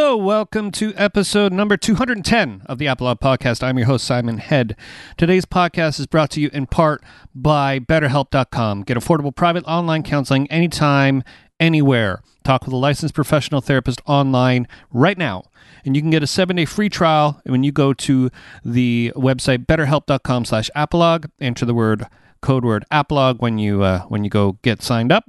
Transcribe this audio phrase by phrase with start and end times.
[0.00, 3.64] Hello, welcome to episode number 210 of the Apolog Podcast.
[3.64, 4.76] I'm your host, Simon Head.
[5.16, 7.02] Today's podcast is brought to you in part
[7.34, 8.84] by BetterHelp.com.
[8.84, 11.24] Get affordable private online counseling anytime,
[11.58, 12.22] anywhere.
[12.44, 15.42] Talk with a licensed professional therapist online right now.
[15.84, 18.30] And you can get a seven-day free trial when you go to
[18.64, 21.28] the website betterhelp.com slash apolog.
[21.40, 22.06] Enter the word
[22.40, 25.24] code word apolog when you uh, when you go get signed up,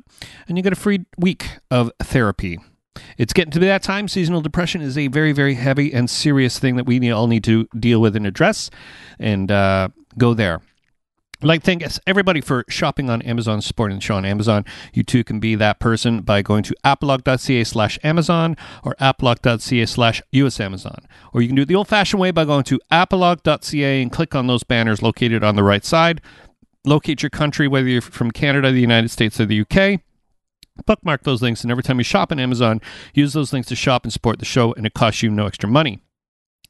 [0.48, 2.60] and you get a free week of therapy.
[3.18, 4.08] It's getting to be that time.
[4.08, 7.68] Seasonal depression is a very, very heavy and serious thing that we all need to
[7.78, 8.70] deal with and address,
[9.20, 10.62] and uh, go there.
[11.42, 14.66] I'd like to thank everybody for shopping on Amazon, supporting the show on Amazon.
[14.94, 20.22] You too can be that person by going to apolog.ca slash Amazon or apolog.ca slash
[20.32, 21.08] US Amazon.
[21.32, 24.36] Or you can do it the old fashioned way by going to apolog.ca and click
[24.36, 26.20] on those banners located on the right side.
[26.86, 30.02] Locate your country, whether you're from Canada, the United States, or the UK
[30.86, 32.82] bookmark those links and every time you shop on amazon
[33.14, 35.70] use those links to shop and support the show and it costs you no extra
[35.70, 36.00] money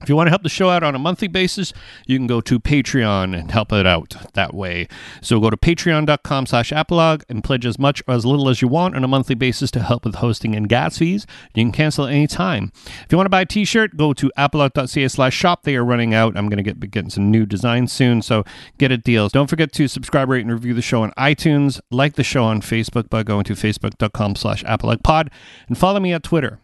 [0.02, 1.74] if you want to help the show out on a monthly basis,
[2.07, 4.87] you can go to Patreon and help it out that way.
[5.21, 8.70] So go to patreon.com slash apolog and pledge as much or as little as you
[8.70, 11.27] want on a monthly basis to help with hosting and gas fees.
[11.54, 12.71] You can cancel at any time.
[12.85, 15.63] If you want to buy a t-shirt, go to apolog.ca slash shop.
[15.63, 16.37] They are running out.
[16.37, 18.46] I'm going to get getting some new designs soon, so
[18.77, 19.27] get a deal.
[19.27, 21.81] Don't forget to subscribe, rate, and review the show on iTunes.
[21.91, 25.29] Like the show on Facebook by going to facebook.com slash apologpod.
[25.68, 26.59] And follow me at Twitter,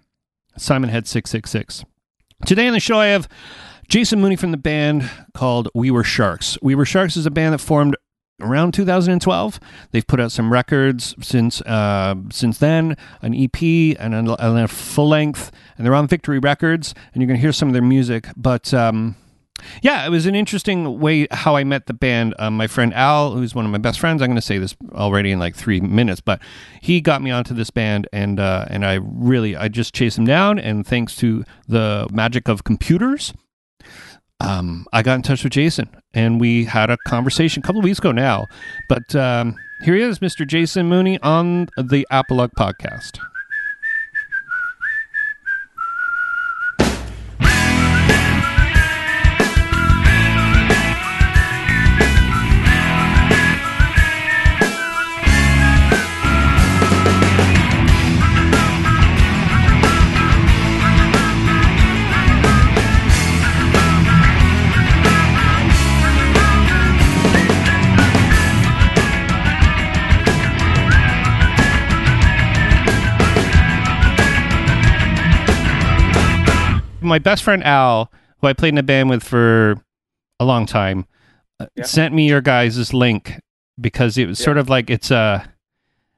[0.58, 1.84] SimonHead666.
[2.44, 3.28] Today on the show, I have
[3.88, 6.58] Jason Mooney from the band called We Were Sharks.
[6.62, 7.96] We Were Sharks is a band that formed
[8.42, 9.60] around 2012.
[9.92, 14.68] They've put out some records since uh, since then, an EP and a, and a
[14.68, 17.82] full length, and they're on Victory Records, and you're going to hear some of their
[17.82, 18.28] music.
[18.36, 19.16] But um,
[19.82, 22.36] yeah, it was an interesting way how I met the band.
[22.40, 24.76] Um, my friend Al, who's one of my best friends, I'm going to say this
[24.94, 26.42] already in like three minutes, but
[26.82, 30.26] he got me onto this band, and uh, and I really I just chased him
[30.26, 33.34] down, and thanks to the magic of computers,
[34.40, 37.86] um, I got in touch with Jason, and we had a conversation a couple of
[37.86, 38.48] weeks ago now.
[38.90, 40.46] But um, here he is, Mr.
[40.46, 43.20] Jason Mooney, on the Apolog podcast.
[77.06, 79.76] My best friend Al, who I played in a band with for
[80.40, 81.06] a long time,
[81.60, 81.84] uh, yeah.
[81.84, 83.40] sent me your guys' link
[83.80, 84.46] because it was yeah.
[84.46, 85.44] sort of like it's a uh,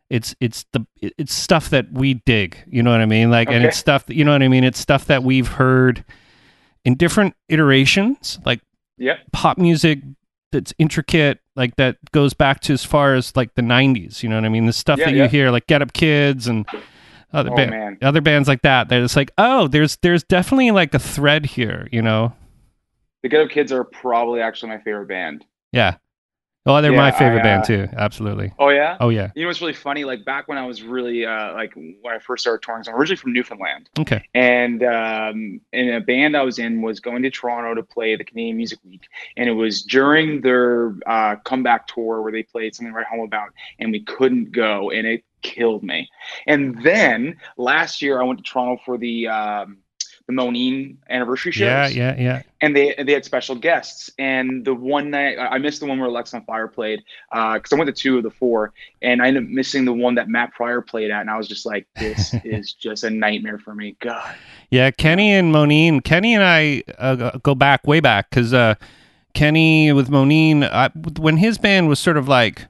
[0.09, 3.57] it's it's the it's stuff that we dig you know what i mean like okay.
[3.57, 6.05] and it's stuff that you know what i mean it's stuff that we've heard
[6.85, 8.61] in different iterations like
[8.97, 9.99] yeah pop music
[10.51, 14.35] that's intricate like that goes back to as far as like the 90s you know
[14.35, 16.65] what i mean the stuff yeah, that you hear like get up kids and
[17.33, 18.89] other, oh, ba- other bands like that.
[18.89, 22.33] They're just like, oh, there's there's definitely like a thread here, you know.
[23.23, 25.45] The Get Up Kids are probably actually my favorite band.
[25.71, 25.97] Yeah.
[26.67, 27.87] Oh, they're yeah, my favorite I, uh, band too.
[27.95, 28.51] Absolutely.
[28.59, 28.97] Oh yeah.
[28.99, 29.31] Oh yeah.
[29.35, 30.03] You know what's really funny?
[30.03, 33.15] Like back when I was really uh, like when I first started touring, I'm originally
[33.15, 33.89] from Newfoundland.
[33.97, 34.21] Okay.
[34.33, 38.25] And um, and a band I was in was going to Toronto to play the
[38.25, 39.07] Canadian Music Week,
[39.37, 43.51] and it was during their uh, comeback tour where they played something Write home about,
[43.79, 46.09] and we couldn't go, and it killed me.
[46.45, 49.77] And then last year I went to Toronto for the um,
[50.27, 51.95] the Moneen anniversary shows.
[51.95, 52.41] Yeah, yeah, yeah.
[52.59, 54.11] And they they had special guests.
[54.19, 57.87] And the one night I missed the one where Alexisonfire played because uh, I went
[57.87, 60.81] to two of the four, and I ended up missing the one that Matt Pryor
[60.81, 63.95] played at, and I was just like, this is just a nightmare for me.
[63.99, 64.35] God.
[64.69, 66.03] Yeah, Kenny and Moneen.
[66.03, 68.75] Kenny and I uh, go back way back because uh,
[69.33, 70.89] Kenny with Moneen, I,
[71.19, 72.67] when his band was sort of like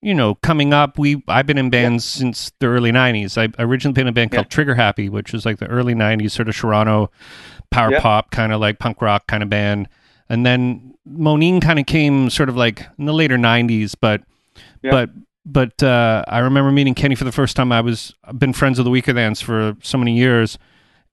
[0.00, 2.20] you know, coming up, we I've been in bands yeah.
[2.20, 3.36] since the early '90s.
[3.36, 4.38] I originally been in a band yeah.
[4.38, 7.10] called Trigger Happy, which was like the early '90s sort of Toronto
[7.70, 8.00] power yeah.
[8.00, 9.88] pop kind of like punk rock kind of band.
[10.30, 14.22] And then Moneen kind of came sort of like in the later '90s, but
[14.82, 15.10] but
[15.44, 17.72] but uh, I remember meeting Kenny for the first time.
[17.72, 20.58] I was I've been friends with the Weakerthans for so many years.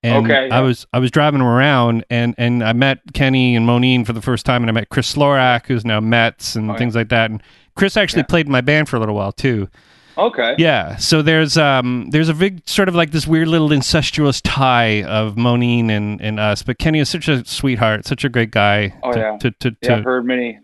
[0.03, 4.05] And okay, I was I was driving around and, and I met Kenny and Moneen
[4.05, 6.95] for the first time and I met Chris Slorach, who's now Metz and oh, things
[6.95, 7.31] like that.
[7.31, 7.41] And
[7.75, 8.27] Chris actually yeah.
[8.27, 9.67] played in my band for a little while too.
[10.17, 10.55] Okay.
[10.57, 10.95] Yeah.
[10.95, 15.35] So there's um there's a big sort of like this weird little incestuous tie of
[15.35, 16.63] Moneen and, and us.
[16.63, 18.97] But Kenny is such a sweetheart, such a great guy.
[19.03, 19.37] Oh to, yeah.
[19.37, 20.59] To, to, to, yeah, I've heard many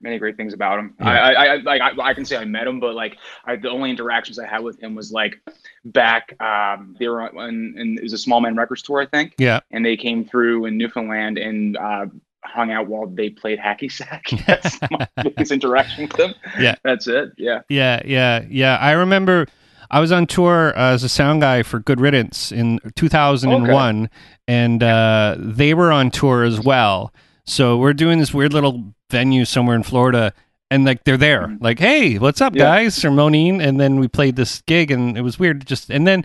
[0.00, 0.94] many great things about him.
[1.00, 1.06] Yeah.
[1.06, 3.70] I, I, I like I, I can say I met him, but like I, the
[3.70, 5.40] only interactions I had with him was like
[5.84, 6.40] back.
[6.40, 9.60] Um, they were on, and it was a Smallman Records tour, I think, Yeah.
[9.70, 12.06] and they came through in Newfoundland and uh,
[12.44, 14.26] hung out while they played hacky sack.
[14.46, 16.34] That's my biggest interaction with them.
[16.58, 16.74] Yeah.
[16.84, 17.32] that's it.
[17.36, 17.60] Yeah.
[17.68, 18.76] Yeah, yeah, yeah.
[18.80, 19.46] I remember
[19.90, 24.10] I was on tour uh, as a sound guy for Good Riddance in 2001,
[24.48, 27.12] and uh, they were on tour as well.
[27.46, 30.32] So we're doing this weird little venue somewhere in Florida,
[30.70, 31.58] and like they're there, Mhm.
[31.62, 32.64] like, "Hey, what's up, Yeah.
[32.64, 35.66] guys?" Or Moneen, and then we played this gig, and it was weird.
[35.66, 36.24] Just and then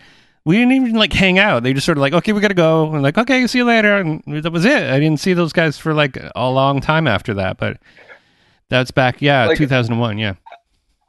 [0.50, 1.62] we didn't even like hang out.
[1.64, 3.98] They just sort of like, "Okay, we gotta go," and like, "Okay, see you later,"
[3.98, 4.84] and that was it.
[4.90, 7.78] I didn't see those guys for like a long time after that, but.
[8.70, 10.36] That's back, yeah, Like- 2001, yeah.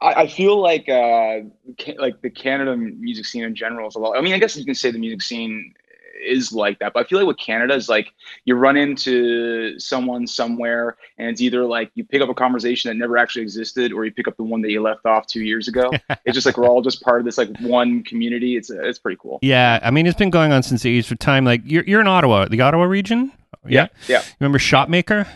[0.01, 1.41] I, I feel like uh,
[1.79, 4.17] ca- like the Canada music scene in general is a lot.
[4.17, 5.71] I mean, I guess you can say the music scene
[6.21, 8.13] is like that, but I feel like with Canada is like
[8.45, 12.95] you run into someone somewhere, and it's either like you pick up a conversation that
[12.95, 15.67] never actually existed, or you pick up the one that you left off two years
[15.67, 15.91] ago.
[16.25, 18.55] it's just like we're all just part of this like one community.
[18.55, 19.39] It's it's pretty cool.
[19.41, 21.45] Yeah, I mean it's been going on since the age of time.
[21.45, 23.31] Like you're you're in Ottawa, the Ottawa region.
[23.67, 24.23] yeah, yeah.
[24.39, 25.27] Remember Shotmaker?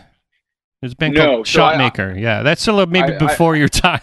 [0.86, 2.20] There's been No, called so I- Shotmaker.
[2.20, 4.00] yeah, that's still a- maybe I- I- before your time.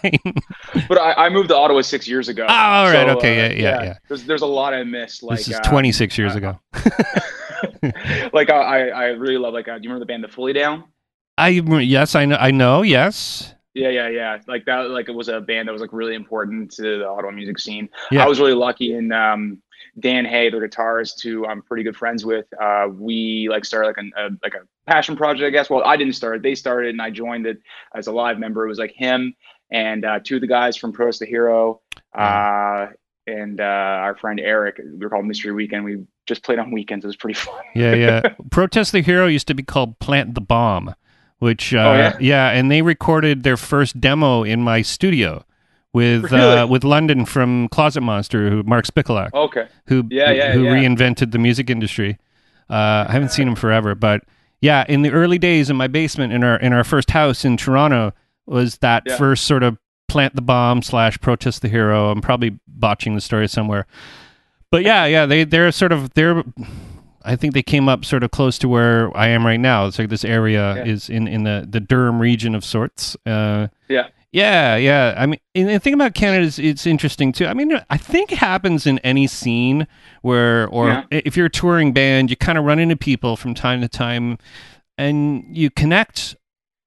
[0.88, 2.44] But I, I moved to Ottawa six years ago.
[2.46, 3.94] Oh, all right, So, okay, uh, yeah, yeah, yeah.
[4.08, 5.22] There's there's a lot I missed.
[5.22, 6.60] Like this is uh, 26 years uh, ago.
[8.32, 10.84] like I, I really love like uh, do you remember the band The Fully Down?
[11.38, 12.36] I yes, I know.
[12.36, 12.82] I know.
[12.82, 13.54] Yes.
[13.74, 14.38] Yeah, yeah, yeah.
[14.46, 17.32] Like that, like it was a band that was like really important to the Ottawa
[17.32, 17.88] music scene.
[18.12, 18.24] Yeah.
[18.24, 19.60] I was really lucky, in um,
[19.98, 23.96] Dan Hay, the guitarist, who I'm pretty good friends with, uh, we like started like
[23.98, 25.70] a, a like a passion project, I guess.
[25.70, 27.58] Well, I didn't start it; they started, and I joined it
[27.94, 28.64] as a live member.
[28.64, 29.34] It was like him
[29.70, 31.80] and uh, two of the guys from Protest the Hero,
[32.12, 32.86] uh,
[33.26, 34.78] and uh, our friend Eric.
[34.78, 35.84] We were called Mystery Weekend.
[35.84, 37.04] We just played on weekends.
[37.04, 37.60] It was pretty fun.
[37.74, 38.20] Yeah, yeah.
[38.50, 40.94] Protest the Hero used to be called Plant the Bomb,
[41.38, 42.50] which uh, Oh, yeah?
[42.50, 45.44] and they recorded their first demo in my studio
[45.94, 49.32] with uh, with London from Closet Monster, who Mark Spicoluk.
[49.32, 49.68] Okay.
[49.86, 50.72] who Yeah, yeah, who yeah.
[50.74, 52.18] reinvented the music industry.
[52.68, 54.24] Uh, I haven't seen him forever, but
[54.60, 57.56] yeah, in the early days in my basement in our in our first house in
[57.56, 58.12] Toronto
[58.46, 62.10] was that first sort of plant the bomb slash protest the hero.
[62.10, 63.86] I'm probably botching the story somewhere,
[64.70, 66.42] but yeah, yeah, they they're sort of they're.
[67.26, 69.86] I think they came up sort of close to where I am right now.
[69.86, 73.16] It's like this area is in, in the, the Durham region of sorts.
[73.24, 74.08] Uh, Yeah.
[74.34, 75.14] Yeah, yeah.
[75.16, 77.46] I mean, and the thing about Canada is it's interesting too.
[77.46, 79.86] I mean, I think it happens in any scene
[80.22, 81.04] where, or Yeah.
[81.10, 84.38] if you're a touring band, you kind of run into people from time to time,
[84.98, 86.34] and you connect,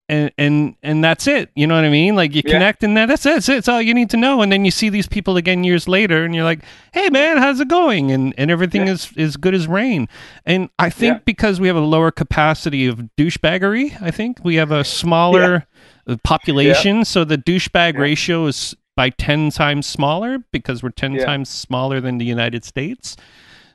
[0.09, 1.50] and and and that's it.
[1.56, 2.15] You know what I mean?
[2.15, 2.51] Like you Yeah.
[2.54, 3.33] connect, and that, that's it.
[3.33, 3.57] That's it.
[3.57, 4.42] It's all you need to know.
[4.42, 6.62] And then you see these people again years later, and you're like,
[6.94, 8.94] "Hey, man, how's it going?" And and everything Yeah.
[8.94, 10.07] is is good as rain.
[10.45, 11.19] And I think Yeah.
[11.25, 15.65] because we have a lower capacity of douchebaggery, I think we have a smaller
[16.24, 21.25] population, so the douchebag ratio is by 10 times smaller because we're 10 Yeah.
[21.25, 23.15] times smaller than the United States.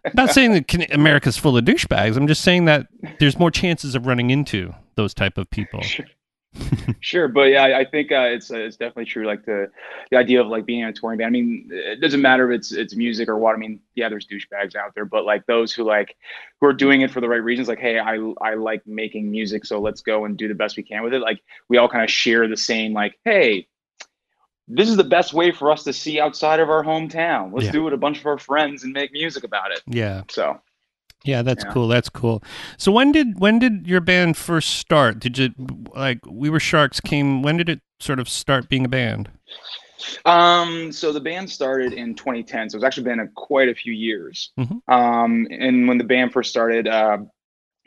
[0.05, 2.17] I'm not saying that America's full of douchebags.
[2.17, 2.87] I'm just saying that
[3.20, 5.81] there's more chances of running into those type of people.
[5.82, 6.06] Sure.
[7.01, 9.27] sure, but yeah, I- think uh, it's uh, it's definitely true.
[9.27, 9.71] Like the
[10.11, 11.27] the idea of like being in a touring band.
[11.29, 13.55] I mean, it doesn't matter if it's it's music or what.
[13.55, 16.17] I mean, yeah, there's douchebags out there, but like those who like
[16.61, 17.69] who are doing it for the right reasons.
[17.69, 20.83] Like, hey, I I like making music, so let's go and do the best we
[20.83, 21.21] can with it.
[21.21, 22.93] Like we all kind of share the same.
[22.93, 23.67] Like, hey.
[24.69, 27.53] This is the best way for us to see outside of our hometown.
[27.53, 27.73] Let's Yeah.
[27.73, 29.83] do it with a bunch of our friends and make music about it.
[29.89, 30.23] Yeah.
[30.31, 30.61] So,
[31.25, 31.73] Yeah, that's Yeah.
[31.73, 31.89] cool.
[31.89, 32.43] That's cool.
[32.77, 35.19] So when did when did your band first start?
[35.20, 35.51] Did you
[35.94, 39.31] like We Were Sharks came when did it sort of start being a band?
[40.25, 43.93] Um, so the band started in 2010, so it's actually been a, quite a few
[43.93, 44.51] years.
[44.58, 44.81] Mhm.
[44.93, 47.19] Um, and when the band first started, uh,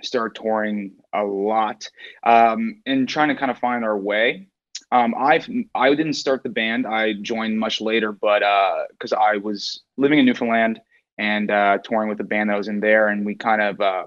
[0.01, 1.89] started touring a lot,
[2.23, 4.47] um, and trying to kind of find our way.
[4.91, 5.43] Um, I
[5.73, 6.87] I didn't start the band.
[6.87, 8.39] I joined much later, but
[8.91, 10.79] because I was living in Newfoundland
[11.17, 14.05] and uh, touring with the band that was in there, and we kind of uh,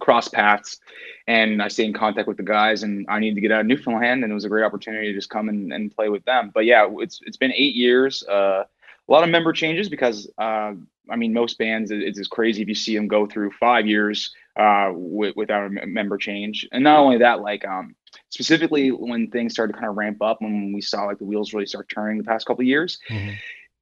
[0.00, 0.78] crossed paths.
[1.26, 3.66] And I stayed in contact with the guys, and I needed to get out of
[3.66, 6.50] Newfoundland, and it was a great opportunity to just come and, and play with them.
[6.52, 8.24] But yeah, it's it's been eight years.
[8.26, 8.64] Uh,
[9.08, 10.72] a lot of member changes because uh,
[11.10, 14.34] I mean most bands it's just crazy if you see them go through five years
[14.56, 16.68] uh, with, without a member change.
[16.72, 17.94] And not only that, like um,
[18.30, 21.52] specifically when things started to kind of ramp up, when we saw like the wheels
[21.52, 22.98] really start turning the past couple of years,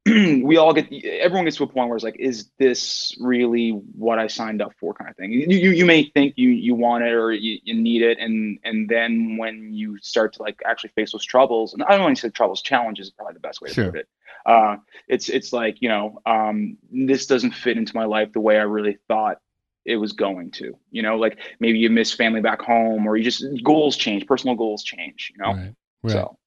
[0.07, 4.19] we all get everyone gets to a point where it's like, is this really what
[4.19, 5.31] I signed up for, kind of thing.
[5.31, 8.59] You you, you may think you you want it or you, you need it, and
[8.65, 12.17] and then when you start to like actually face those troubles, and I don't want
[12.17, 13.91] to say troubles, challenges is probably the best way to Sure.
[13.91, 14.09] put it.
[14.47, 14.77] Uh,
[15.07, 18.63] it's it's like you know, um, this doesn't fit into my life the way I
[18.63, 19.39] really thought
[19.85, 20.79] it was going to.
[20.91, 24.57] You know, like maybe you miss family back home, or you just goals change, personal
[24.57, 25.31] goals change.
[25.37, 25.75] You know, Right.
[26.03, 26.13] Right.
[26.13, 26.39] So.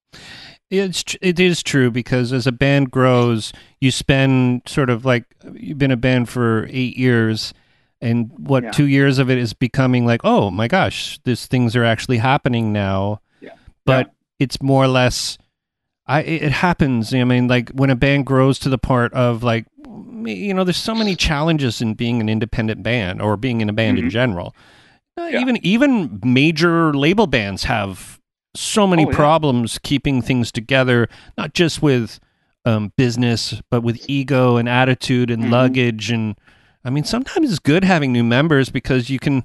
[0.70, 5.78] It's it is true because as a band grows, you spend sort of like you've
[5.78, 7.52] been a band for eight years,
[8.00, 8.70] and what yeah.
[8.70, 12.72] two years of it is becoming like, oh my gosh, these things are actually happening
[12.72, 13.20] now.
[13.40, 13.54] Yeah.
[13.84, 14.12] But yeah.
[14.40, 15.38] it's more or less,
[16.06, 17.14] I it happens.
[17.14, 19.66] I mean, like when a band grows to the part of like,
[20.24, 23.72] you know, there's so many challenges in being an independent band or being in a
[23.74, 24.06] band mm-hmm.
[24.06, 24.56] in general.
[25.16, 25.40] Uh, yeah.
[25.40, 28.18] Even even major label bands have
[28.54, 29.16] so many oh, yeah.
[29.16, 32.20] problems keeping things together, not just with
[32.64, 35.52] um, business, but with ego and attitude and mm-hmm.
[35.52, 36.10] luggage.
[36.10, 36.36] And
[36.84, 39.44] I mean, sometimes it's good having new members because you can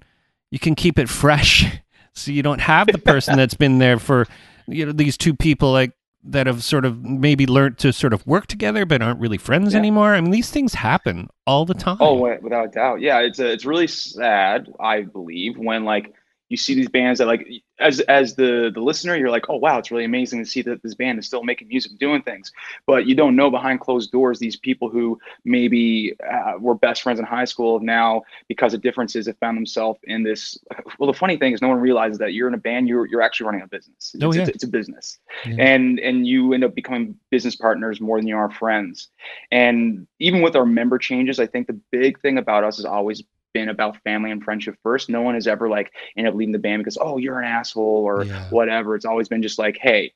[0.52, 1.80] you can keep it fresh,
[2.14, 4.28] so you don't have the person that's been there for
[4.68, 5.92] you know these two people like
[6.24, 9.74] that have sort of maybe learned to sort of work together but aren't really friends
[9.74, 9.80] yeah.
[9.80, 10.14] anymore.
[10.14, 11.98] I mean, these things happen all the time.
[12.02, 13.00] Oh, without doubt.
[13.00, 16.14] Yeah, it's a, it's really sad, I believe, when like
[16.50, 17.48] you see these bands that like
[17.80, 20.82] as as the the listener you're like oh wow it's really amazing to see that
[20.84, 22.52] this band is still making music doing things
[22.86, 27.20] but you don't know behind closed doors these people who maybe uh, were best friends
[27.20, 30.58] in high school now because of differences have found themselves in this
[30.98, 33.22] well the funny thing is no one realizes that you're in a band you're you're
[33.22, 34.42] actually running a business oh, it's, yeah.
[34.44, 35.56] it's, it's a business yeah.
[35.60, 39.10] and and you end up becoming business partners more than you are friends
[39.52, 43.24] and even with our member changes i think the big thing about us is always
[43.54, 45.10] been about family and friendship first.
[45.10, 47.84] No one has ever like ended up leaving the band because oh you're an asshole
[47.84, 48.50] or yeah.
[48.50, 48.96] whatever.
[48.96, 50.14] It's always been just like hey,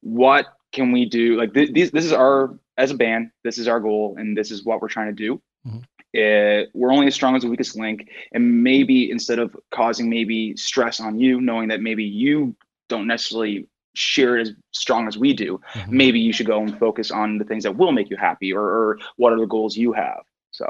[0.00, 1.36] what can we do?
[1.36, 3.30] Like th- this, this is our as a band.
[3.44, 5.40] This is our goal, and this is what we're trying to do.
[5.66, 5.78] Mm-hmm.
[6.16, 10.56] Uh, we're only as strong as the weakest link, and maybe instead of causing maybe
[10.56, 12.54] stress on you, knowing that maybe you
[12.88, 15.96] don't necessarily share as strong as we do, mm-hmm.
[15.96, 18.62] maybe you should go and focus on the things that will make you happy, or,
[18.62, 20.22] or what are the goals you have.
[20.52, 20.66] So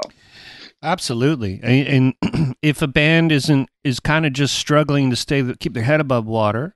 [0.83, 5.73] Absolutely, and, and if a band isn't is kind of just struggling to stay keep
[5.73, 6.75] their head above water,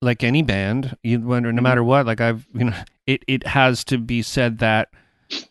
[0.00, 1.64] like any band, you wonder no mm-hmm.
[1.64, 2.06] matter what.
[2.06, 4.88] Like I've you know, it it has to be said that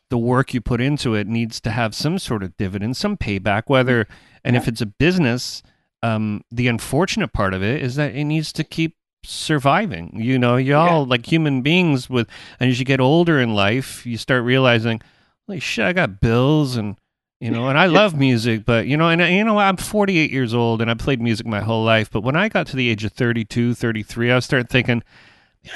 [0.09, 3.63] the work you put into it needs to have some sort of dividend, some payback.
[3.67, 4.07] Whether
[4.43, 4.61] and yeah.
[4.61, 5.61] if it's a business,
[6.03, 10.11] um, the unfortunate part of it is that it needs to keep surviving.
[10.15, 11.09] You know, y'all yeah.
[11.09, 12.27] like human beings with,
[12.59, 15.01] and as you get older in life, you start realizing,
[15.47, 16.97] holy shit, I got bills and
[17.41, 20.53] you know and i love music but you know and you know i'm 48 years
[20.53, 23.03] old and i played music my whole life but when i got to the age
[23.03, 25.03] of 32 33 i started thinking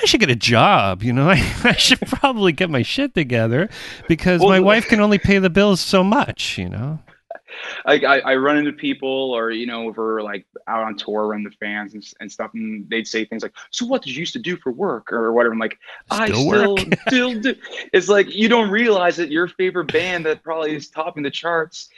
[0.02, 1.30] I should get a job, you know.
[1.30, 3.70] I, I should probably get my shit together
[4.08, 7.00] because well, my wife can only pay the bills so much, you know.
[7.86, 11.28] I, I, I run into people or you know if we're like out on tour
[11.28, 14.20] run the fans and, and stuff and they'd say things like so what did you
[14.20, 15.12] used to do for work?
[15.12, 15.54] or whatever.
[15.54, 15.78] I'm like
[16.12, 17.56] still i still still do
[17.94, 21.90] it's like you don't realize that your favorite band that probably is topping the charts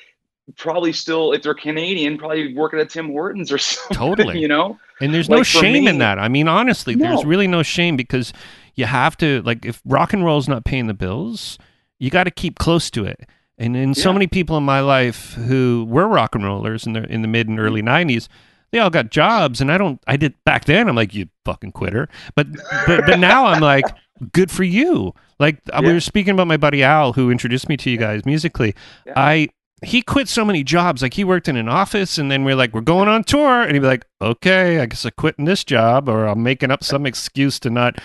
[0.55, 4.39] probably still if they're canadian probably working at tim hortons or something totally.
[4.39, 4.77] you know?
[4.99, 6.19] And there's like no shame me, in that.
[6.19, 7.07] I mean honestly no.
[7.07, 8.33] there's really no shame because
[8.75, 11.57] you have to like if rock and roll is not paying the bills
[11.99, 13.27] you got to keep close to it
[13.57, 14.03] and in yeah.
[14.03, 17.27] so many people in my life who were rock and rollers in the in the
[17.27, 18.27] mid and early '90s,
[18.71, 20.01] they all got jobs, and I don't.
[20.07, 20.89] I did back then.
[20.89, 22.09] I'm like, you fucking quitter.
[22.35, 22.47] But
[22.85, 23.85] but but now I'm like,
[24.33, 25.13] good for you.
[25.39, 25.87] Like uh, yeah.
[25.87, 28.75] we were speaking about my buddy Al, who introduced me to you guys musically.
[29.05, 29.13] Yeah.
[29.15, 29.49] I
[29.83, 31.01] he quit so many jobs.
[31.01, 33.73] Like he worked in an office, and then we're like, we're going on tour, and
[33.73, 37.05] he'd be like, okay, I guess I'm quitting this job, or I'm making up some
[37.05, 37.99] excuse to not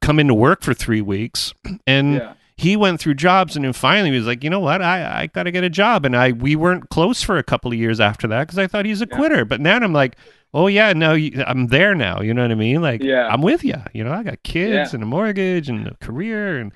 [0.00, 1.54] come into work for three weeks,
[1.86, 2.34] and.
[2.56, 5.26] He went through jobs and then finally he was like, you know what, I, I
[5.26, 6.04] got to get a job.
[6.04, 8.84] And I we weren't close for a couple of years after that because I thought
[8.84, 9.16] he's a yeah.
[9.16, 9.44] quitter.
[9.44, 10.16] But now I'm like,
[10.54, 11.14] oh yeah, no,
[11.46, 12.20] I'm there now.
[12.20, 12.82] You know what I mean?
[12.82, 13.26] Like, yeah.
[13.28, 13.76] I'm with you.
[13.92, 14.94] You know, I got kids yeah.
[14.94, 16.72] and a mortgage and a career and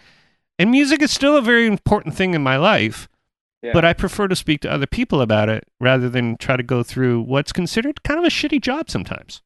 [0.59, 3.09] and music is still a very important thing in my life.
[3.63, 3.73] Yeah.
[3.73, 6.83] But I prefer to speak to other people about it rather than try to go
[6.83, 9.43] through what's considered kind of a shitty job sometimes.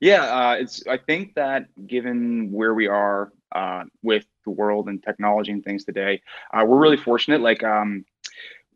[0.00, 0.86] Yeah, uh, it's.
[0.86, 5.84] I think that given where we are uh, with the world and technology and things
[5.84, 6.20] today.
[6.52, 7.40] Uh, we're really fortunate.
[7.40, 8.04] Like um,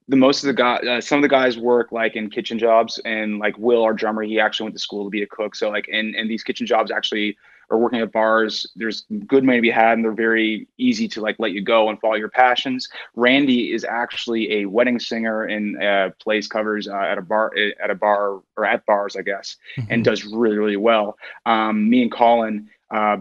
[0.08, 3.00] the most of the guys, uh, some of the guys work like in kitchen jobs,
[3.04, 5.54] and like Will, our drummer, he actually went to school to be a cook.
[5.54, 7.36] So like, and and these kitchen jobs actually
[7.70, 8.66] are working at bars.
[8.76, 11.90] There's good money to be had, and they're very easy to like let you go
[11.90, 12.88] and follow your passions.
[13.14, 17.90] Randy is actually a wedding singer and uh, plays covers uh, at a bar at
[17.90, 19.92] a bar or at bars, I guess, mm-hmm.
[19.92, 21.18] and does really really well.
[21.44, 22.70] Um, me and Colin.
[22.90, 23.18] Uh,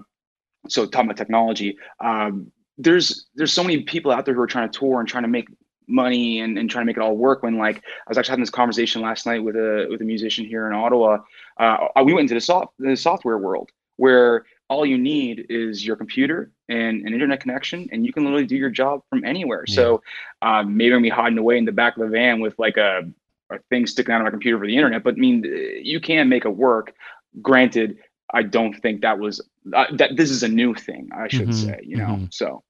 [0.67, 4.69] so talking about technology, um, there's there's so many people out there who are trying
[4.69, 5.47] to tour and trying to make
[5.87, 8.43] money and, and trying to make it all work when like I was actually having
[8.43, 11.19] this conversation last night with a with a musician here in Ottawa.
[11.57, 15.95] Uh, we went into the soft the software world where all you need is your
[15.95, 19.63] computer and an internet connection and you can literally do your job from anywhere.
[19.67, 19.75] Yeah.
[19.75, 20.03] So
[20.41, 23.09] um, maybe I'm be hiding away in the back of the van with like a,
[23.49, 25.43] a thing sticking out of my computer for the internet, but I mean
[25.81, 26.93] you can make it work.
[27.41, 27.97] Granted,
[28.33, 29.41] I don't think that was
[29.73, 31.09] uh, that this is a new thing.
[31.17, 32.21] I should Mhm, say, you know.
[32.21, 32.27] mhm.
[32.31, 32.63] So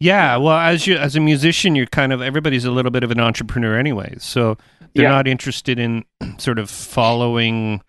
[0.00, 3.10] Yeah, well, as you as a musician, you're kind of everybody's a little bit of
[3.10, 4.56] an entrepreneur, anyway, So
[4.96, 5.08] they're Yeah.
[5.08, 6.04] not interested in
[6.38, 7.82] sort of following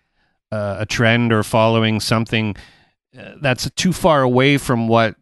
[0.52, 2.56] uh, a trend or following something
[3.18, 5.16] uh, that's too far away from what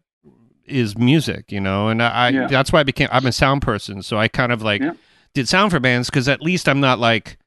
[0.65, 1.89] is music, you know.
[1.89, 2.47] And I, I Yeah.
[2.47, 4.93] that's why I became I'm a sound person, so I kind of like Yeah.
[5.35, 7.38] did sound for bands because at least I'm not like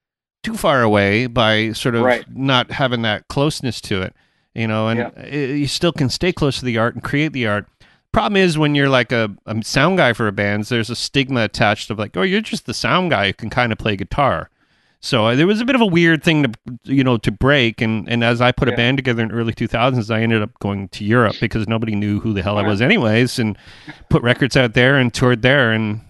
[0.42, 2.24] too far away by sort of Right.
[2.34, 4.14] not having that closeness to it,
[4.54, 4.88] you know.
[4.88, 5.34] And Yeah.
[5.34, 7.66] you still can stay close to the art and create the art.
[8.12, 11.44] Problem is when you're like a, a sound guy for a band, there's a stigma
[11.44, 14.50] attached of like, oh, you're just the sound guy who can kind of play guitar.
[15.04, 16.50] So uh, there was a bit of a weird thing to
[16.84, 20.14] you know to break, and and as I put a band together in early 2000s,
[20.14, 23.40] I ended up going to Europe because nobody knew who the hell I was anyways,
[23.40, 23.58] and
[24.10, 26.02] put records out there and toured there, and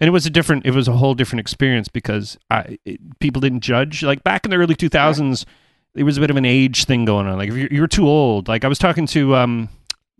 [0.00, 3.40] and it was a different, it was a whole different experience because I it, people
[3.40, 5.44] didn't judge like back in the early 2000s.
[5.94, 7.36] it was a bit of an age thing going on.
[7.38, 9.68] Like if you're, you're too old, like I was talking to um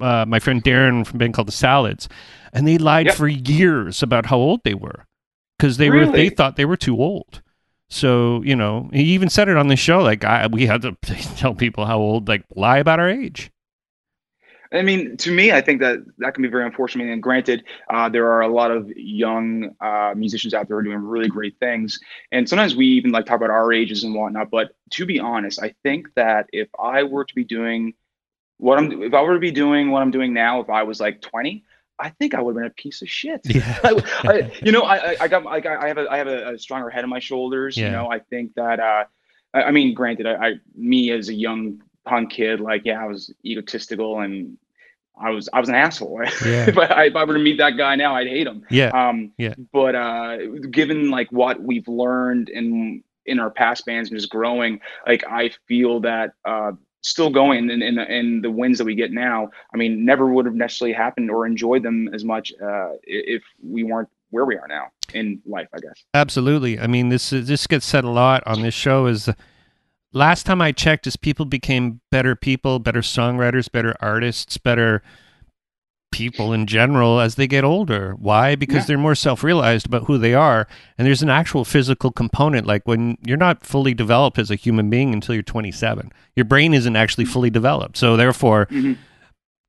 [0.01, 2.09] uh, my friend Darren from a band called the Salads,
[2.53, 3.15] and they lied Yep.
[3.17, 5.07] for years about how old they were
[5.59, 7.43] because they were they thought they were too old.
[7.89, 10.01] So you know, he even said it on the show.
[10.01, 10.97] Like I, we had to
[11.37, 13.51] tell people how old, like lie about our age.
[14.73, 17.09] I mean, to me, I think that that can be very unfortunate.
[17.09, 21.29] And granted, uh, there are a lot of young uh, musicians out there doing really
[21.29, 21.99] great things.
[22.31, 24.51] And sometimes we even like talk about our ages and whatnot.
[24.51, 27.95] But to be honest, I think that if I were to be doing
[28.59, 31.01] what I'm, if I were to be doing what I'm doing now, if I was
[31.01, 31.65] like 20,
[31.99, 33.41] I think I would have been a piece of shit.
[33.45, 33.79] Yeah.
[33.85, 36.91] I, I, you know, I, I- got like I have a I have a, stronger
[36.91, 37.77] head on my shoulders.
[37.77, 37.87] Yeah.
[37.87, 39.05] You know, I think that uh,
[39.53, 43.07] I, I mean, granted, I, I me as a young punk kid, like yeah, I
[43.07, 44.59] was egotistical and
[45.19, 46.21] I was I was an asshole.
[46.45, 46.69] Yeah.
[46.69, 48.67] if, I, if I were to meet that guy now, I'd hate him.
[48.69, 48.89] Yeah.
[48.89, 49.55] Um, Yeah.
[49.73, 50.39] But uh,
[50.71, 55.53] given like what we've learned in in our past bands and just growing, like I
[55.69, 59.51] feel that uh, still going and in, in, in the wins that we get now,
[59.73, 63.85] I mean, never would have necessarily happened or enjoyed them as much uh, if we
[63.85, 65.69] weren't where we are now in life.
[65.73, 66.03] I guess.
[66.13, 66.81] Absolutely.
[66.81, 69.07] I mean, this is, this gets said a lot on this show.
[69.07, 69.29] Is
[70.13, 75.03] last time I checked, is people became better people, better songwriters, better artists, better
[76.13, 78.15] people in general as they get older.
[78.19, 78.57] Why?
[78.57, 78.87] Because Yeah.
[78.89, 80.67] they're more self-realized about who they are,
[80.99, 82.67] and there's an actual physical component.
[82.67, 86.75] Like when you're not fully developed as a human being until you're 27, your brain
[86.75, 87.97] isn't actually fully developed.
[87.97, 88.97] So therefore, Mhm.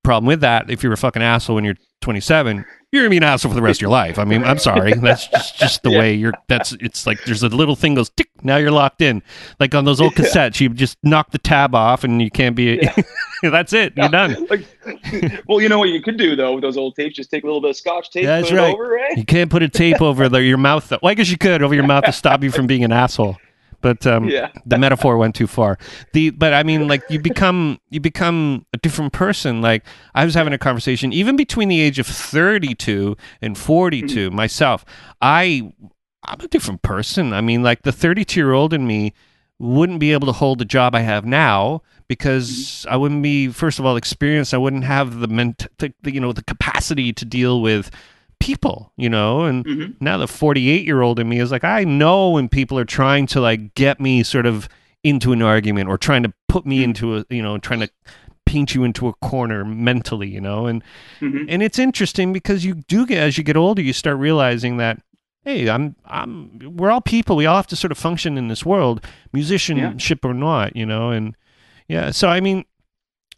[0.03, 3.23] Problem with that, if you're a fucking asshole when you're 27, you're gonna be an
[3.23, 4.17] asshole for the rest of your life.
[4.19, 5.99] I mean, I'm sorry, that's just just the Yeah.
[5.99, 6.33] way you're.
[6.47, 8.27] That's it's like there's a little thing goes tick.
[8.43, 9.21] Now you're locked in,
[9.59, 10.59] like on those old cassettes.
[10.59, 12.81] You just knock the tab off, and you can't be.
[13.43, 13.93] that's it.
[13.95, 14.35] You're done.
[14.49, 14.65] Like,
[15.47, 17.15] well, you know what you could do though with those old tapes?
[17.15, 18.73] Just take a little bit of scotch tape, That's put it right.
[18.73, 19.15] over, right?
[19.15, 20.89] You can't put a tape over the, your mouth.
[20.89, 20.97] Though.
[21.03, 23.37] Well, I guess you could over your mouth to stop you from being an asshole.
[23.81, 24.49] But um, Yeah.
[24.65, 25.77] the metaphor went too far.
[26.13, 29.61] The but I mean, like you become you become a different person.
[29.61, 29.83] Like
[30.15, 34.31] I was having a conversation even between the age of thirty two and forty two.
[34.31, 34.85] Myself,
[35.21, 35.71] I
[36.23, 37.33] I'm a different person.
[37.33, 39.13] I mean, like the thirty two year old in me
[39.59, 43.79] wouldn't be able to hold the job I have now because I wouldn't be first
[43.79, 44.53] of all experienced.
[44.53, 47.91] I wouldn't have the, ment- the, the you know the capacity to deal with
[48.41, 48.91] people.
[48.97, 49.93] You know, and Mhm.
[50.01, 53.25] now the 48 year old in me is like i know when people are trying
[53.27, 54.67] to like get me sort of
[55.04, 57.89] into an argument or trying to put me into a you know trying to
[58.45, 60.84] paint you into a corner mentally you know and
[61.21, 61.45] Mhm.
[61.47, 64.99] and it's interesting because you do get as you get older you start realizing that
[65.45, 68.65] hey i'm i'm we're all people we all have to sort of function in this
[68.65, 68.99] world
[69.34, 71.36] musicianship or not you know and
[71.88, 72.63] yeah so i mean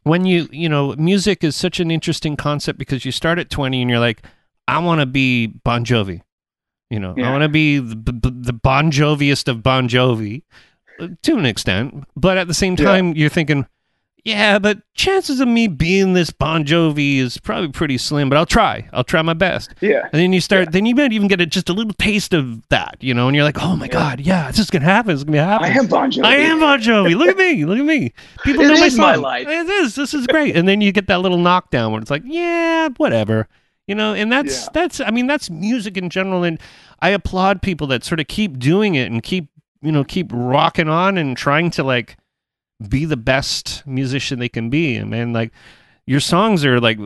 [0.04, 3.82] when you you know music is such an interesting concept because you start at 20
[3.82, 4.22] and you're like
[4.68, 6.22] i want to be bon jovi
[6.90, 10.44] you know i want to be the, the, bon joviest of bon jovi
[11.00, 12.86] uh, to an extent but at the same Yeah.
[12.86, 13.66] time you're thinking
[14.26, 18.46] yeah but chances of me being this bon jovi is probably pretty slim but i'll
[18.46, 20.04] try i'll try my best Yeah.
[20.04, 22.66] and then you start then you might even get a, just a little taste of
[22.70, 23.92] that you know and you're like oh my Yeah.
[23.92, 26.24] god yeah it's just gonna happen it's gonna happen I am Bon Jovi.
[26.26, 27.16] I am Bon Jovi.
[27.18, 27.66] Look at me.
[27.70, 28.14] Look at me.
[28.46, 29.46] People It know my is my life.
[29.48, 29.96] It is.
[29.96, 30.56] This is great.
[30.56, 33.48] And then you get that little knockdown where it's like, yeah, whatever.
[33.88, 34.70] You know, and that's Yeah.
[34.74, 36.44] that's I mean, that's music in general.
[36.44, 36.60] And
[37.02, 39.50] I applaud people that sort of keep doing it and keep
[39.82, 42.16] you know, keep rocking on and trying to like
[42.90, 44.96] be the best musician they can be.
[44.96, 45.52] And man, like
[46.06, 47.00] your songs are like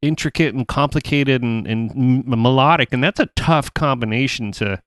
[0.00, 4.82] intricate and complicated and, and m- melodic, and that's a tough combination to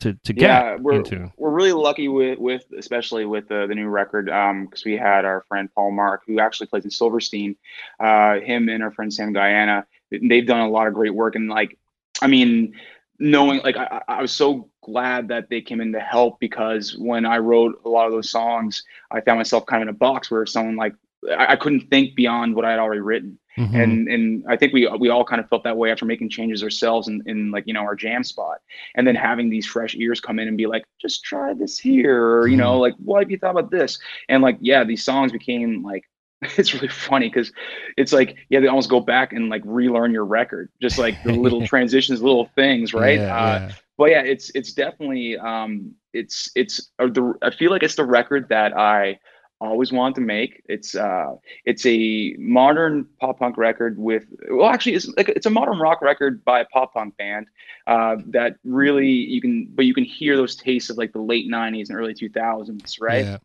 [0.00, 1.32] to to get yeah, we're into.
[1.36, 5.24] we're really lucky with with especially with the the new record um because we had
[5.24, 7.56] our friend Paul Marc who actually plays in Silverstein,
[7.98, 11.48] uh him and our friend Sam Guaiana they've done a lot of great work and
[11.48, 11.78] like
[12.22, 12.74] I mean
[13.18, 17.26] knowing like I, I was so glad that they came in to help because when
[17.26, 20.30] I wrote a lot of those songs, I found myself kind of in a box
[20.30, 20.94] where someone like
[21.30, 23.38] I, I couldn't think beyond what I had already written.
[23.56, 23.76] Mm-hmm.
[23.80, 26.62] And and I think we we all kind of felt that way after making changes
[26.62, 28.58] ourselves in, in like you know our jam spot,
[28.94, 32.24] and then having these fresh ears come in and be like, just try this here,
[32.24, 32.82] or you know, mm-hmm.
[32.82, 33.98] like what have you thought about this?
[34.28, 36.08] And like yeah, these songs became like
[36.56, 37.52] it's really funny because
[37.96, 41.32] it's like yeah they almost go back and like relearn your record just like the
[41.32, 43.18] little transitions little things right?
[43.18, 43.72] Yeah, uh, yeah.
[43.96, 48.04] but yeah it's it's definitely um it's it's uh, the i feel like it's the
[48.04, 49.18] record that i
[49.60, 50.62] always wanted to make.
[50.66, 55.50] It's uh it's a modern pop punk record with well actually it's like it's a
[55.50, 57.46] modern rock record by a pop punk band
[57.86, 61.50] uh that really you can but you can hear those tastes of like the late
[61.50, 63.24] 90s and early 2000s right?
[63.24, 63.38] Yeah.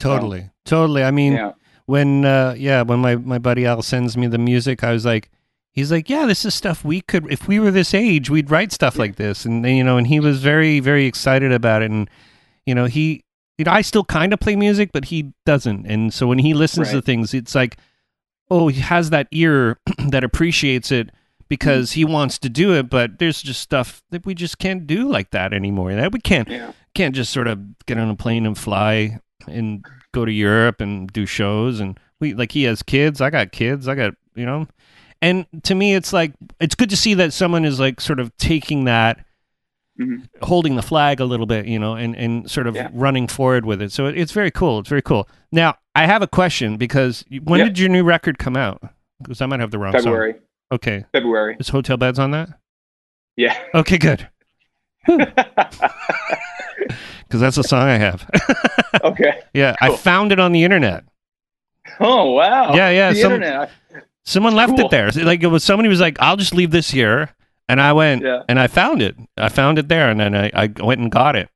[0.00, 0.50] Totally.
[0.64, 1.04] Totally.
[1.04, 1.52] I mean yeah
[1.86, 5.30] when uh yeah when my my buddy al sends me the music i was like
[5.72, 8.72] he's like yeah this is stuff we could if we were this age we'd write
[8.72, 12.08] stuff like this and you know and he was very very excited about it and
[12.66, 13.24] you know he
[13.58, 16.54] you know i still kind of play music but he doesn't and so when he
[16.54, 16.94] listens right.
[16.94, 17.76] to things it's like
[18.50, 21.10] oh he has that ear that appreciates it
[21.48, 21.98] because mm-hmm.
[21.98, 25.30] he wants to do it but there's just stuff that we just can't do like
[25.30, 26.72] that anymore that we can't yeah.
[26.94, 31.12] can't just sort of get on a plane and fly and go to Europe and
[31.12, 34.66] do shows and we like he has kids, I got kids, I got, you know.
[35.20, 38.36] And to me it's like it's good to see that someone is like sort of
[38.36, 39.24] taking that
[40.00, 40.44] mm-hmm.
[40.44, 42.88] holding the flag a little bit, you know, and and sort of yeah.
[42.92, 43.92] running forward with it.
[43.92, 44.80] So it, it's very cool.
[44.80, 45.28] It's very cool.
[45.50, 47.68] Now, I have a question because when yep.
[47.68, 48.82] did your new record come out?
[49.22, 50.32] Because I might have the wrong February.
[50.32, 50.40] Song.
[50.72, 51.04] Okay.
[51.12, 51.56] February.
[51.60, 52.48] Is Hotel Beds on that?
[53.36, 53.56] Yeah.
[53.74, 54.28] Okay, good.
[57.32, 58.28] because that's a song I have.
[59.04, 59.40] okay.
[59.52, 59.94] Yeah, cool.
[59.94, 61.04] I found it on the internet.
[61.98, 62.74] Oh wow!
[62.74, 63.12] Yeah, yeah.
[63.12, 63.70] The some, internet.
[64.24, 64.86] Someone left cool.
[64.86, 65.10] it there.
[65.10, 67.34] Like it was somebody was like, "I'll just leave this here,"
[67.68, 68.42] and I went yeah.
[68.48, 69.16] and I found it.
[69.36, 71.48] I found it there, and then I, I went and got it.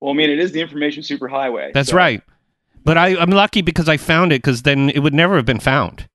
[0.00, 1.72] Well, I mean, it is the information superhighway.
[1.72, 1.96] That's so.
[1.96, 2.22] right.
[2.84, 5.60] But I, I'm lucky because I found it because then it would never have been
[5.60, 6.06] found.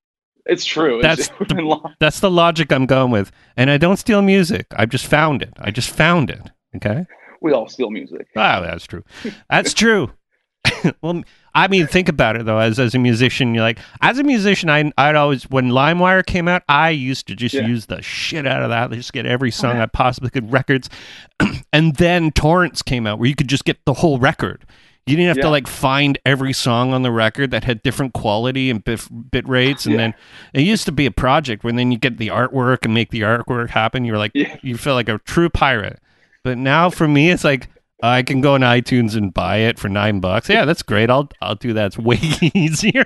[0.50, 1.02] It's true.
[1.02, 4.68] That's the, that's the logic I'm going with, and I don't steal music.
[4.76, 5.54] I just found it.
[5.60, 6.52] I just found it.
[6.76, 7.06] Okay
[7.42, 8.28] we all steal music.
[8.36, 9.04] Oh, that's true.
[9.50, 10.12] That's true.
[11.02, 11.24] well,
[11.56, 12.60] I mean, think about it though.
[12.60, 16.48] As as a musician, you're like, as a musician, I I'd always when LimeWire came
[16.48, 17.66] out, I used to just yeah.
[17.66, 18.92] use the shit out of that.
[18.92, 20.90] I Just get every song oh, I possibly could, records,
[21.74, 24.66] and then torrents came out where you could just get the whole record.
[25.10, 25.44] You didn't have yeah.
[25.44, 29.48] to like find every song on the record that had different quality and bit, bit
[29.48, 29.88] rates.
[29.88, 29.98] And yeah.
[29.98, 30.14] then
[30.54, 33.22] it used to be a project where then you get the artwork and make the
[33.22, 34.06] artwork happen.
[34.06, 36.00] You're like, you feel like a true pirate.
[36.44, 37.70] But now for me, it's like
[38.04, 40.48] I can go on iTunes and buy it for nine bucks.
[40.48, 41.10] Yeah, that's great.
[41.10, 41.88] I'll I'll do that.
[41.88, 42.20] It's way
[42.54, 43.06] easier,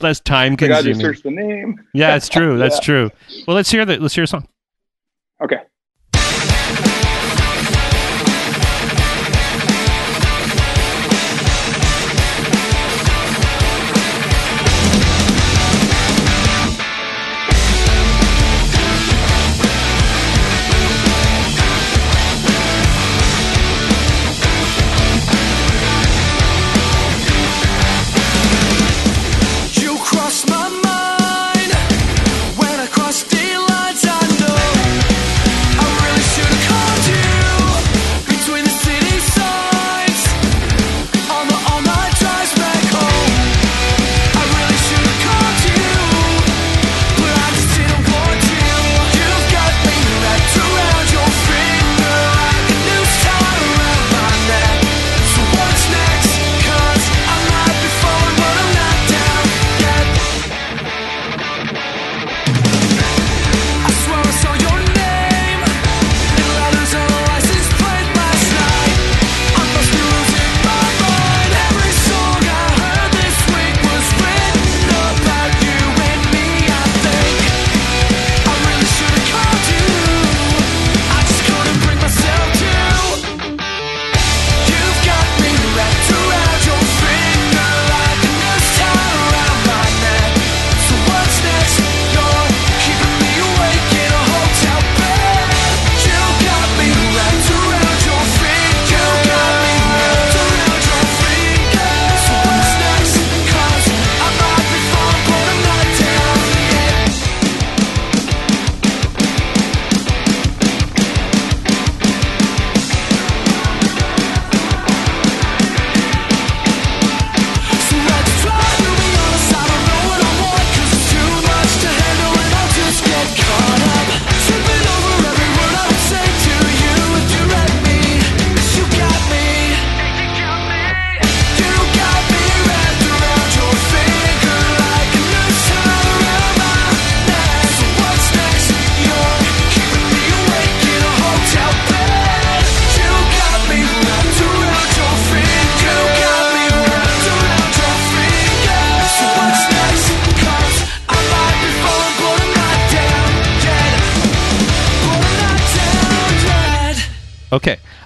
[0.00, 1.00] less time consuming.
[1.00, 1.80] search the name.
[1.94, 2.58] Yeah, it's true.
[2.58, 2.84] That's yeah.
[2.84, 3.10] true.
[3.46, 4.02] Well, let's hear that.
[4.02, 4.48] Let's hear a song.
[5.42, 5.58] Okay.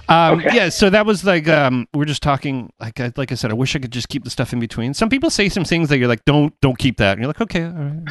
[0.09, 0.55] Um, Okay.
[0.55, 0.69] Yeah.
[0.69, 2.71] So that was like um, we're just talking.
[2.79, 4.93] Like I, like I said, I wish I could just keep the stuff in between.
[4.93, 7.13] Some people say some things that you're like, don't don't keep that.
[7.13, 8.03] And you're like, okay, all right.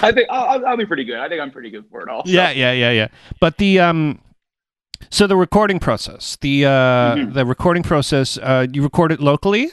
[0.00, 1.18] I think I'll, I'll- be pretty good.
[1.18, 2.22] I think I'm pretty good for it all.
[2.24, 3.08] Yeah, yeah, yeah, yeah.
[3.40, 4.20] But the um,
[5.10, 6.70] so the recording process, the uh,
[7.16, 7.34] Mhm.
[7.34, 9.70] the recording process, uh, you record it locally.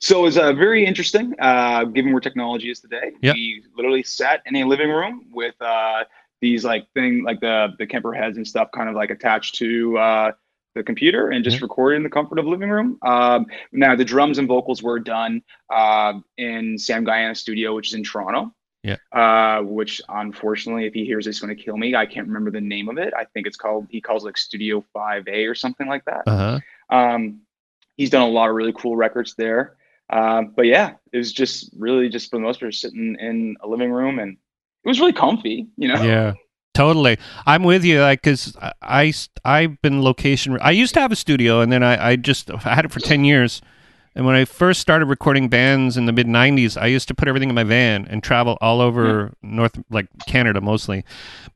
[0.00, 3.12] So it was uh, very interesting, uh, given where technology is today.
[3.22, 3.34] Yep.
[3.34, 6.04] We literally sat in a living room with uh,
[6.40, 9.98] these like thing, like the the Kemper heads and stuff, kind of like attached to
[9.98, 10.32] uh,
[10.74, 11.64] the computer, and just Yeah.
[11.64, 12.98] recorded in the comfort of the living room.
[13.02, 17.94] Um, now the drums and vocals were done uh, in Sam Guaiana Studio, which is
[17.94, 18.54] in Toronto.
[18.82, 18.96] Yeah.
[19.12, 21.94] Uh, which unfortunately, if he hears this, going to kill me.
[21.94, 23.12] I can't remember the name of it.
[23.14, 23.86] I think it's called.
[23.90, 26.22] He calls it like Studio Five A or something like that.
[26.26, 26.96] Uh huh.
[26.96, 27.40] Um,
[27.98, 29.76] he's done a lot of really cool records there.
[30.08, 33.68] Um, but yeah, it was just really just for the most part sitting in a
[33.68, 34.38] living room and
[34.84, 36.02] it was really comfy, you know?
[36.02, 36.34] Yeah.
[36.72, 38.00] Totally, I'm with you.
[38.00, 39.12] Like, cause I, I
[39.44, 40.56] I've been location.
[40.62, 43.00] I used to have a studio, and then I, I just I had it for
[43.00, 43.60] ten years.
[44.14, 47.26] And when I first started recording bands in the mid '90s, I used to put
[47.26, 51.04] everything in my van and travel all over North, like Canada mostly.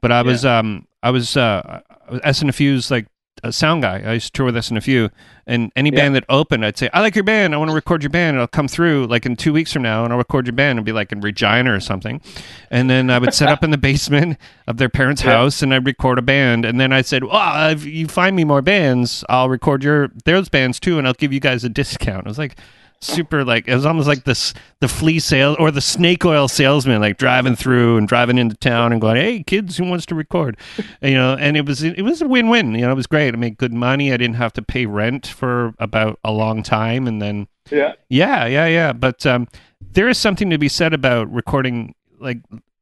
[0.00, 3.06] But I was um I was uh SNFU's like
[3.42, 4.02] a sound guy.
[4.06, 5.10] I used to tour with us in a few,
[5.46, 5.96] and any Yeah.
[5.96, 7.52] band that opened, I'd say, "I like your band.
[7.54, 9.82] I want to record your band." And I'll come through like in two weeks from
[9.82, 10.78] now, and I'll record your band.
[10.78, 12.20] and be like in Regina or something.
[12.70, 15.32] And then I would set up in the basement of their parents' Yeah.
[15.32, 16.64] house, and I'd record a band.
[16.64, 20.48] And then I said, "Well, if you find me more bands, I'll record your those
[20.48, 22.56] bands too, and I'll give you guys a discount." I was like.
[23.00, 27.02] Super like it was almost like this the flea sale or the snake oil salesman
[27.02, 30.56] like driving through and driving into town and going hey kids who wants to record
[31.02, 33.36] you know and it was it was a win-win you know it was great I
[33.36, 37.20] made good money I didn't have to pay rent for about a long time and
[37.20, 37.92] then Yeah.
[38.08, 38.92] yeah, yeah, yeah.
[38.94, 39.48] But um,
[39.80, 42.38] there is something to be said about recording, like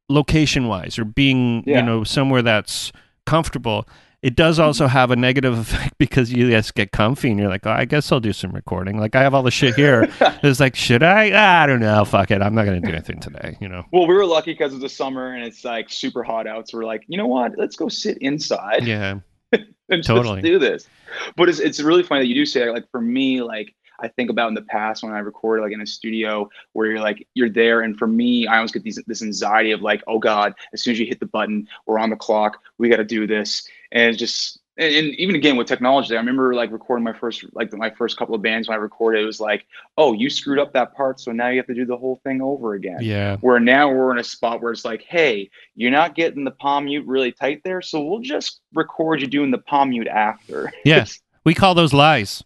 [0.09, 1.79] location wise, or being, Yeah.
[1.79, 2.91] you know, somewhere that's
[3.25, 3.87] comfortable.
[4.23, 7.67] It does also have a negative effect because you just get comfy and you're like,
[7.67, 8.97] oh, I guess I'll do some recording.
[8.97, 10.09] Like I have all the shit here.
[10.41, 11.29] it's like, should I?
[11.33, 12.05] Ah, I don't know.
[12.05, 12.41] Fuck it.
[12.41, 13.57] I'm not going to do anything today.
[13.59, 13.83] You know?
[13.91, 16.69] Well, we were lucky because it's the summer and it's like super hot out.
[16.69, 17.57] So we're like, you know what?
[17.57, 19.19] Let's go sit inside Yeah.
[19.51, 20.41] and just Totally.
[20.41, 20.87] do this.
[21.35, 22.71] But it's, it's really funny that you do say that.
[22.71, 25.81] Like for me, like I think about in the past when I recorded like in
[25.81, 29.21] a studio where you're like you're there, and for me, I always get these this
[29.21, 32.15] anxiety of like, oh god, as soon as you hit the button, we're on the
[32.15, 34.59] clock, we got to do this, and just.
[34.75, 38.17] And, and even again with technology, I remember like recording my first like my first
[38.17, 39.67] couple of bands when I recorded, it was like,
[39.99, 42.41] oh, you screwed up that part, so now you have to do the whole thing
[42.41, 42.97] over again.
[42.99, 43.37] Yeah.
[43.41, 46.85] Where now we're in a spot where it's like, hey, you're not getting the palm
[46.85, 50.73] mute really tight there, so we'll just record you doing the palm mute after.
[50.85, 52.43] yes We call those lies.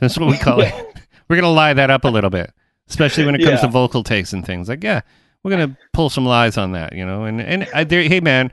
[0.00, 0.74] That's what we call it.
[1.28, 2.52] We're going to lie that up a little bit,
[2.88, 3.66] especially when it comes Yeah.
[3.66, 4.68] to vocal takes and things.
[4.68, 5.02] Like, yeah,
[5.44, 7.22] we're going to pull some lies on that, you know?
[7.22, 8.50] And, and I, there, hey, man,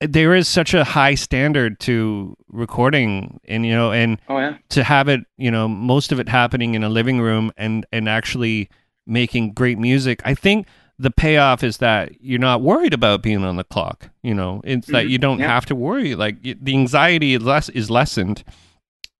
[0.00, 4.56] there is such a high standard to recording and, you know, and Oh yeah.
[4.70, 8.08] to have it, you know, most of it happening in a living room and, and
[8.08, 8.68] actually
[9.06, 10.20] making great music.
[10.24, 10.66] I think
[10.98, 14.08] the payoff is that you're not worried about being on the clock.
[14.22, 15.10] You know, it's that Mhm.
[15.10, 15.48] you don't Yeah.
[15.48, 16.14] have to worry.
[16.14, 18.42] Like the anxiety is less is lessened,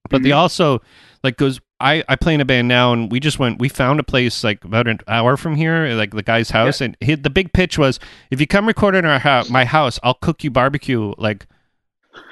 [0.08, 0.36] but they Mhm.
[0.36, 0.80] also
[1.22, 1.60] like goes.
[1.78, 3.58] I I play in a band now, and we just went.
[3.58, 6.96] We found a place like about an hour from here, like the guy's house, and
[7.00, 10.14] he, the big pitch was, if you come record in our house, my house, I'll
[10.14, 11.46] cook you barbecue like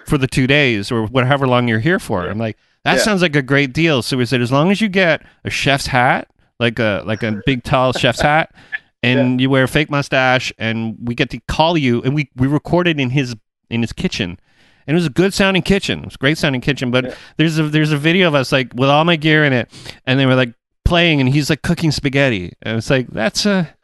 [0.06, 2.26] for the two days or whatever long you're here for.
[2.26, 3.02] I'm like, that Yeah.
[3.02, 4.00] sounds like a great deal.
[4.02, 6.28] So we said, as long as you get a chef's hat,
[6.58, 8.54] like a like a big tall chef's hat,
[9.02, 12.46] and you wear a fake mustache, and we get to call you, and we we
[12.46, 13.36] recorded in his
[13.68, 14.38] in his kitchen.
[14.86, 16.00] And it was a good sounding kitchen.
[16.00, 16.90] It was a great sounding kitchen.
[16.90, 17.14] But Yeah.
[17.36, 19.70] there's a there's a video of us like with all my gear in it,
[20.06, 20.52] and they were like
[20.84, 22.52] playing, and he's like cooking spaghetti.
[22.62, 23.74] And it's like that's a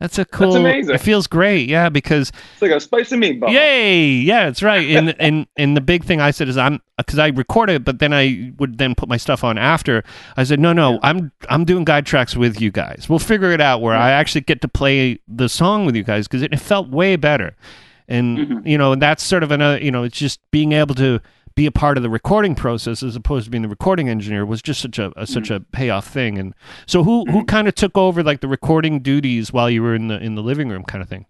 [0.00, 0.52] that's a cool.
[0.52, 0.94] That's amazing.
[0.94, 3.50] It feels great, yeah, because It's like a spicy meatball.
[3.52, 4.06] Yay!
[4.12, 4.88] Yeah, that's right.
[4.90, 7.98] And and and the big thing I said is I'm because I record it, but
[7.98, 10.04] then I would then put my stuff on after.
[10.36, 13.06] I said no, no, I'm I'm doing guide tracks with you guys.
[13.08, 16.28] We'll figure it out where I actually get to play the song with you guys
[16.28, 17.56] because it, it felt way better.
[18.08, 18.66] And Mhm.
[18.66, 19.78] you know, and that's sort of another.
[19.82, 21.20] You know, it's just being able to
[21.54, 24.62] be a part of the recording process as opposed to being the recording engineer was
[24.62, 26.38] just such a, a such a payoff thing.
[26.38, 26.54] And
[26.86, 30.08] so who who kind of took over like the recording duties while you were in
[30.08, 31.26] the in the living room kind of thing?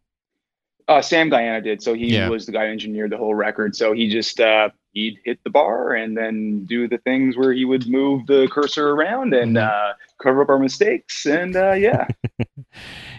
[0.86, 1.82] Uh, Sam Guaiana did.
[1.82, 2.28] So he Yeah.
[2.30, 3.74] was the guy who engineered the whole record.
[3.76, 7.64] So he just uh, he'd hit the bar and then do the things where he
[7.64, 9.68] would move the cursor around and Mhm.
[9.68, 11.26] uh, cover up our mistakes.
[11.26, 12.06] And uh, yeah,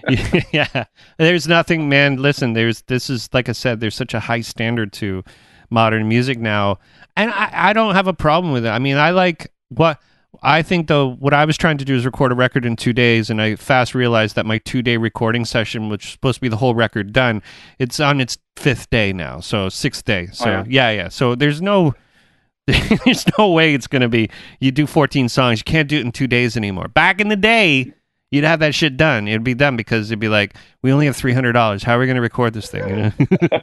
[0.51, 0.85] yeah
[1.17, 4.93] there's nothing man listen there's this is like i said there's such a high standard
[4.93, 5.23] to
[5.69, 6.77] modern music now
[7.17, 9.99] and i, I don't have a problem with it i mean i like what
[10.41, 12.93] i think though what i was trying to do is record a record in two
[12.93, 16.41] days and i fast realized that my two day recording session which was supposed to
[16.41, 17.41] be the whole record done
[17.77, 20.91] it's on its fifth day now so sixth day so Oh, yeah.
[20.91, 21.93] yeah so there's no
[23.05, 24.29] There's no way it's going to be
[24.59, 25.59] you do 14 songs.
[25.59, 26.87] You can't do it in two days anymore.
[26.87, 27.93] Back in the day,
[28.31, 29.27] you'd have that shit done.
[29.27, 31.83] It'd be done because it'd be like, we only have $300.
[31.83, 32.87] How are we going to record this thing?
[32.87, 32.95] You
[33.51, 33.61] know?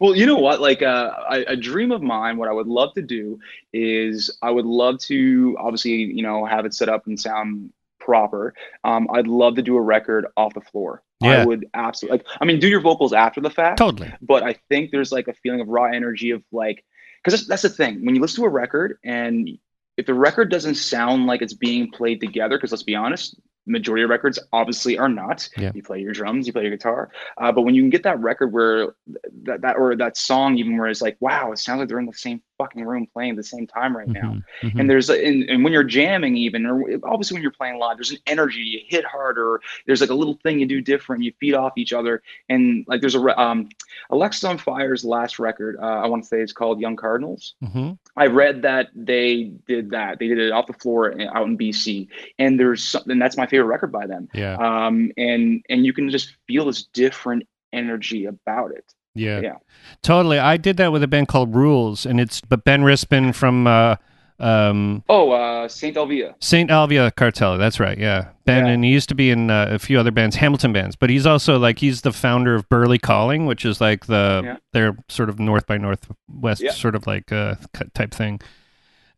[0.00, 0.60] well, you know what?
[0.60, 3.38] Like uh, a, a dream of mine, what I would love to do
[3.72, 8.54] is I would love to obviously, you know, have it set up and sound proper.
[8.84, 11.02] Um, I'd love to do a record off the floor.
[11.20, 11.42] Yeah.
[11.42, 12.26] I would absolutely like.
[12.40, 13.78] I mean, do your vocals after the fact.
[13.78, 14.12] totally.
[14.22, 16.84] But I think there's like a feeling of raw energy of like,
[17.28, 18.04] because that's, that's the thing.
[18.04, 19.50] When you listen to a record and
[19.96, 24.04] if the record doesn't sound like it's being played together, because let's be honest, majority
[24.04, 25.48] of records obviously are not.
[25.58, 25.72] Yeah.
[25.74, 28.18] You play your drums, you play your guitar, uh, but when you can get that
[28.20, 28.94] record where
[29.42, 32.06] that, that or that song even where it's like, wow, it sounds like they're in
[32.06, 34.36] the same fucking room playing at the same time right now.
[34.62, 34.80] Mhm, mhm.
[34.80, 37.96] And there's a, and, and when you're jamming even, or obviously when you're playing live,
[37.96, 38.60] there's an energy.
[38.60, 39.60] You hit harder.
[39.86, 41.22] There's like a little thing you do different.
[41.22, 42.22] You feed off each other.
[42.48, 43.68] And like there's a um,
[44.10, 45.76] Alexisonfire's last record.
[45.80, 47.54] Uh, I want to say it's called Young Cardinals.
[47.64, 47.98] Mhm.
[48.16, 50.18] I read that they did that.
[50.18, 53.66] They did it off the floor out in BC, and there's something that's my favorite
[53.66, 54.28] record by them.
[54.34, 54.56] Yeah.
[54.56, 58.94] Um, and and you can just feel this different energy about it.
[59.18, 59.40] Yeah.
[59.40, 59.56] Yeah.
[60.02, 60.38] Totally.
[60.38, 63.96] I did that with a band called Rules, and it's but Ben Rispin from uh,
[64.38, 66.34] um, Oh, uh, Saint Alvia.
[66.40, 67.58] Saint Alvia Cartel.
[67.58, 67.98] That's right.
[67.98, 68.72] Yeah, Ben, Yeah.
[68.72, 70.94] and he used to be in uh, a few other bands, Hamilton bands.
[70.94, 74.56] But he's also like he's the founder of Burley Calling, which is like the Yeah.
[74.72, 76.70] their sort of North by Northwest Yeah.
[76.72, 77.56] sort of like uh,
[77.94, 78.40] type thing.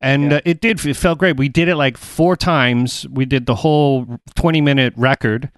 [0.01, 0.85] And uh, it did.
[0.87, 1.37] It felt great.
[1.37, 3.07] We did it like four times.
[3.11, 5.51] We did the whole twenty minute record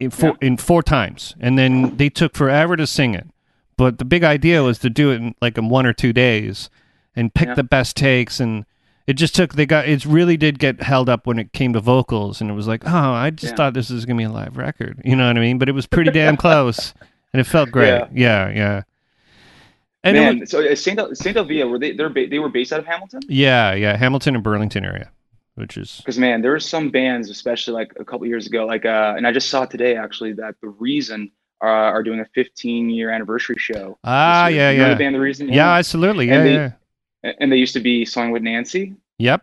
[0.00, 3.26] in four in four times, and then they took forever to sing it.
[3.78, 6.70] But the big idea was to do it in like in one or two days,
[7.14, 7.54] and pick Yeah.
[7.54, 8.64] the best takes and
[9.06, 11.80] it just took they got it really did get held up when it came to
[11.80, 13.56] vocals and it was like oh i just Yeah.
[13.56, 15.72] thought this was gonna be a live record you know what i mean but it
[15.72, 16.92] was pretty damn close
[17.32, 18.50] and it felt great yeah Yeah.
[18.50, 18.82] yeah,
[20.04, 21.92] and Man, was- so uh, Saint Saint Alvia were they?
[21.92, 23.20] They're ba- they were based out of Hamilton.
[23.28, 25.10] yeah yeah hamilton and burlington area
[25.54, 28.84] which is Because man, there were some bands, especially like a couple years ago, like
[28.84, 31.30] uh, and I just saw today actually that the Reason
[31.62, 33.98] uh, are doing a 15 year anniversary show.
[34.04, 35.48] ah yeah You know yeah the band The Reason.
[35.48, 38.94] yeah absolutely yeah And they- yeah And they used to be song with Nancy.
[39.18, 39.42] yep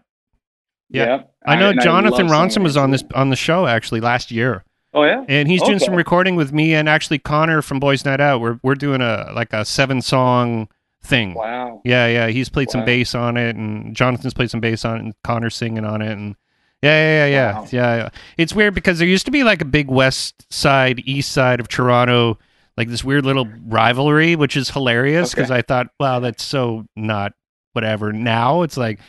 [0.89, 1.05] Yeah.
[1.05, 1.33] Yep.
[1.45, 4.63] i know and jonathan love ronson was on this on the show actually last year
[4.93, 5.23] Oh yeah.
[5.27, 8.59] and he's doing some recording with me and actually connor from boys night out we're,
[8.61, 10.69] we're doing a like a seven song
[11.01, 11.81] thing Wow.
[11.83, 12.27] Yeah, yeah.
[12.27, 15.53] He's played some bass on it, and Jonathan's played some bass on it, and Connor's
[15.55, 16.35] singing on it, and
[16.83, 17.67] yeah, yeah, yeah, yeah, Wow.
[17.71, 18.09] yeah, yeah.
[18.37, 21.67] It's weird because there used to be like a big west side, east side of
[21.67, 22.37] Toronto,
[22.77, 25.59] like this weird little rivalry, which is hilarious because Okay.
[25.59, 27.33] I thought, wow, that's so not
[27.73, 28.11] whatever.
[28.13, 28.99] Now it's like.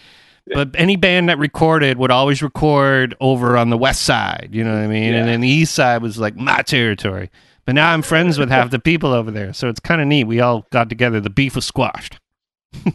[0.47, 4.73] But any band that recorded would always record over on the west side, you know
[4.75, 5.15] what I mean?
[5.15, 7.31] And then the east side was like my territory.
[7.65, 10.25] But now I'm friends with half the people over there, so it's kind of neat.
[10.25, 11.19] We all got together.
[11.19, 12.21] The beef was squashed.
[12.85, 12.93] Do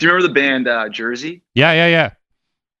[0.00, 1.42] you remember the band uh, Jersey?
[1.54, 2.10] Yeah, yeah, yeah.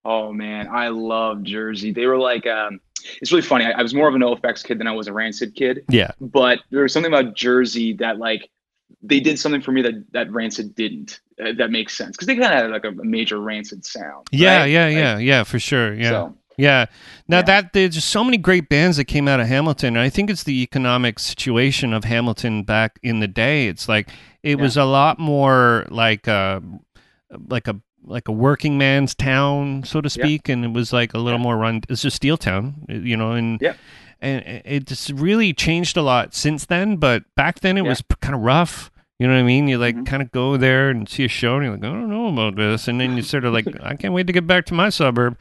[0.04, 1.92] Oh man, I love Jersey.
[1.92, 2.80] They were like, um,
[3.20, 3.64] it's really funny.
[3.66, 5.84] I, I was more of a NoFX kid than I was a Rancid kid.
[5.88, 6.10] Yeah.
[6.20, 8.48] but there was something about Jersey that like
[9.02, 11.20] they did something for me that that Rancid didn't.
[11.42, 14.26] Uh, that makes sense because they kind of had like a, a major Rancid sound.
[14.30, 14.66] Yeah, right?
[14.70, 15.94] yeah, Like, yeah, yeah, for sure.
[15.94, 16.10] Yeah.
[16.10, 16.86] So yeah.
[17.26, 17.42] Now Yeah.
[17.42, 19.96] that there's just so many great bands that came out of Hamilton.
[19.96, 23.66] And I think it's the economic situation of Hamilton back in the day.
[23.68, 24.08] It's like
[24.42, 24.62] it Yeah.
[24.62, 26.62] was a lot more like a
[27.48, 30.24] like a like a working man's town, so to Yeah.
[30.24, 31.44] speak, and it was like a little Yeah.
[31.44, 31.82] more run.
[31.88, 33.74] It's just steel town, you know, and Yeah.
[34.20, 36.96] and it just really changed a lot since then.
[36.96, 37.88] But back then it Yeah.
[37.90, 38.90] was kind of rough.
[39.18, 39.68] You know what I mean?
[39.68, 40.06] You like Mhm.
[40.06, 42.56] kind of go there and see a show, and you're like, I don't know about
[42.56, 44.88] this, and then you sort of like, I can't wait to get back to my
[44.88, 45.36] suburb.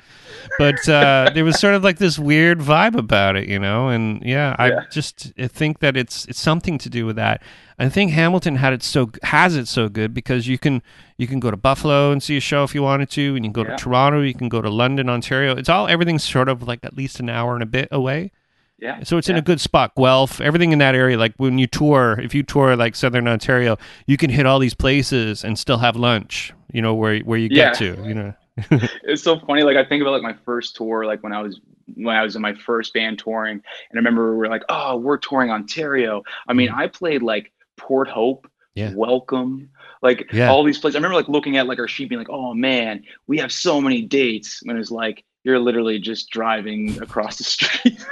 [0.60, 3.90] But uh, there was sort of like this weird vibe about it, you know.
[3.90, 7.42] And yeah, I just I think that it's it's something to do with that.
[7.82, 10.84] I think Hamilton had it so has it so good because you can
[11.18, 13.52] you can go to Buffalo and see a show if you wanted to, and you
[13.52, 13.76] can go Yeah.
[13.76, 15.56] to Toronto, you can go to London, Ontario.
[15.56, 18.32] It's all everything's sort of like at least an hour and a bit away.
[18.78, 19.94] yeah, So it's in a good spot.
[19.96, 21.18] Guelph, everything in that area.
[21.18, 23.78] Like when you tour, if you tour like Southern Ontario,
[24.08, 26.54] you can hit all these places and still have lunch.
[26.72, 27.96] You know where where you get Yeah.
[27.96, 28.08] to.
[28.08, 28.34] You know.
[29.04, 29.64] it's so funny.
[29.64, 31.60] Like I think about like my first tour, like when I was
[31.96, 33.64] when I was in my first band touring, and
[33.96, 36.22] I remember we were like, oh, we're touring Ontario.
[36.48, 36.76] I mean, mm.
[36.78, 38.94] I played like Port Hope, Yeah.
[38.96, 39.70] Welcome,
[40.02, 40.50] like Yeah.
[40.50, 40.96] all these places.
[40.96, 43.80] I remember like looking at like our sheet, being like, oh man, we have so
[43.82, 44.62] many dates.
[44.64, 48.06] When it's like you're literally just driving across the street.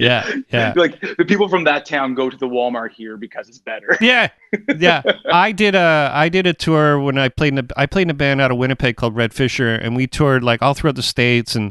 [0.00, 0.72] Yeah, yeah.
[0.76, 3.98] Like the people from that town go to the Walmart here because it's better.
[4.00, 4.28] Yeah,
[4.78, 5.02] yeah.
[5.32, 8.10] I did a I did a tour when I played in a, I played in
[8.10, 11.02] a band out of Winnipeg called Red Fisher, and we toured like all throughout the
[11.02, 11.70] states, and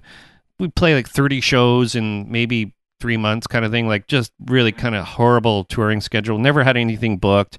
[0.59, 3.87] we play like thirty shows in maybe three months, kind of thing.
[3.87, 6.37] Like just really kind of horrible touring schedule.
[6.37, 7.57] Never had anything booked.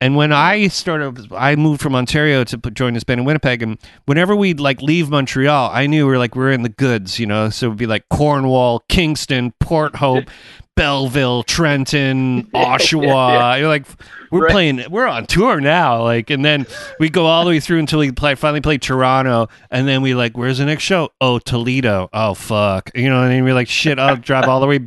[0.00, 0.64] And when mm-hmm.
[0.64, 3.62] I started, I moved from Ontario to join this band in Winnipeg.
[3.62, 6.68] And whenever we'd like leave Montreal, I knew we are like we are in the
[6.68, 7.50] goods, you know.
[7.50, 10.30] So it'd be like Cornwall, Kingston, Port Hope,
[10.78, 13.02] Belleville, Trenton, Oshawa.
[13.04, 13.56] yeah.
[13.56, 13.84] You're like
[14.30, 14.52] we're right.
[14.52, 16.04] playing, we're on tour now.
[16.04, 16.66] Like, and then
[17.00, 20.14] we go all the way through until we play finally play Toronto, and then we
[20.14, 21.10] like, where's the next show?
[21.20, 22.08] Oh, Toledo.
[22.12, 23.22] Oh fuck, you know.
[23.22, 24.78] And then we're like, shit, I'll drive all the way.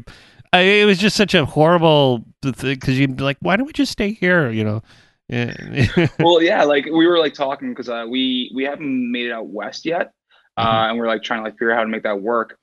[0.54, 3.74] I, it was just such a horrible thing because you'd be like, why don't we
[3.74, 4.50] just stay here?
[4.50, 4.84] You know.
[5.28, 6.08] Yeah.
[6.20, 9.48] well, yeah, like we were like talking because uh, we we haven't made it out
[9.48, 10.14] west yet,
[10.56, 10.90] uh, mm-hmm.
[10.92, 12.58] and we're like trying to like figure out how to make that work.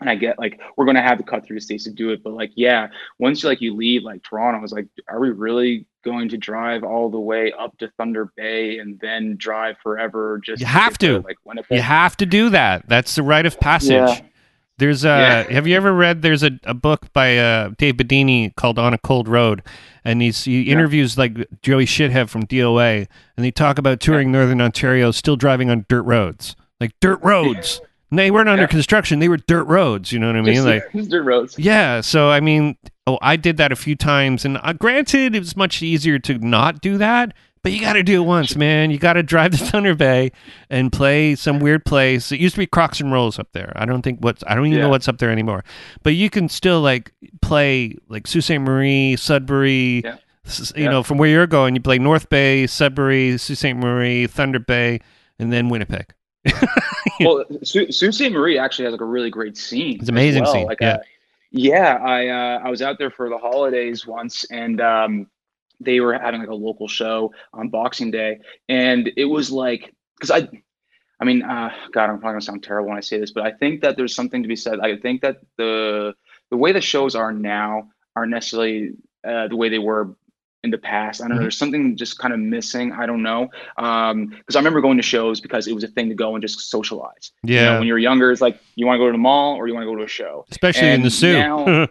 [0.00, 2.22] And I get like we're gonna have to cut through the states to do it,
[2.22, 2.88] but like yeah,
[3.18, 6.36] once you like you leave like Toronto, I was like, are we really going to
[6.36, 10.40] drive all the way up to Thunder Bay and then drive forever?
[10.44, 11.76] Just you have to, to like Winnipeg?
[11.76, 12.88] You have to do that.
[12.88, 13.90] That's the rite of passage.
[13.90, 14.20] Yeah.
[14.78, 15.08] There's a.
[15.08, 15.52] Yeah.
[15.54, 16.22] Have you ever read?
[16.22, 19.62] There's a, a book by uh, Dave Bidini called On a Cold Road,
[20.04, 21.22] and he's he interviews yeah.
[21.22, 24.30] like Joey Shithead from DOA, and they talk about touring.
[24.30, 27.80] Northern Ontario, still driving on dirt roads, like dirt roads.
[28.10, 30.12] They weren't under construction; they were dirt roads.
[30.12, 30.54] You know what I mean?
[30.54, 31.58] Just, like dirt roads.
[31.58, 32.00] Yeah.
[32.00, 35.56] So I mean, oh, I did that a few times, and uh, granted, it was
[35.56, 38.90] much easier to not do that but you got to do it once, man.
[38.90, 40.32] You got to drive to Thunder Bay
[40.70, 42.32] and play some weird place.
[42.32, 43.72] It used to be Crocs and Rolls up there.
[43.76, 44.84] I don't think what's I don't even yeah.
[44.84, 45.64] know what's up there anymore.
[46.02, 48.58] But you can still like play like Sault Ste.
[48.58, 50.02] Marie, Sudbury.
[50.04, 50.16] Yeah.
[50.74, 50.90] You yeah.
[50.90, 53.76] know, from where you're going, you play North Bay, Sudbury, Sault Ste.
[53.76, 55.00] Marie, Thunder Bay,
[55.38, 56.14] and then Winnipeg.
[57.26, 58.30] well, Sault Ste.
[58.30, 59.98] Marie actually has like a really great scene.
[60.00, 60.52] It's amazing well.
[60.52, 60.66] scene.
[60.66, 60.94] Like, yeah.
[60.94, 60.98] Uh,
[61.50, 65.26] yeah, I uh, I was out there for the holidays once, and um,
[65.80, 70.30] they were having like a local show on Boxing Day, and it was like because
[70.30, 70.48] I,
[71.20, 73.52] I mean, uh, God, I'm probably gonna sound terrible when I say this, but I
[73.52, 74.80] think that there's something to be said.
[74.80, 76.14] I think that the
[76.50, 78.92] the way the shows are now aren't necessarily
[79.24, 80.10] uh, the way they were
[80.64, 81.20] in the past.
[81.20, 81.34] I don't know.
[81.36, 81.42] Mm-hmm.
[81.44, 82.92] There's something just kind of missing.
[82.92, 83.48] I don't know.
[83.76, 86.42] Um, because I remember going to shows because it was a thing to go and
[86.42, 87.32] just socialize.
[87.42, 87.60] Yeah.
[87.60, 89.68] You know, when you're younger, it's like you want to go to the mall or
[89.68, 90.44] you want to go to a show.
[90.50, 91.86] Especially and in the Soo.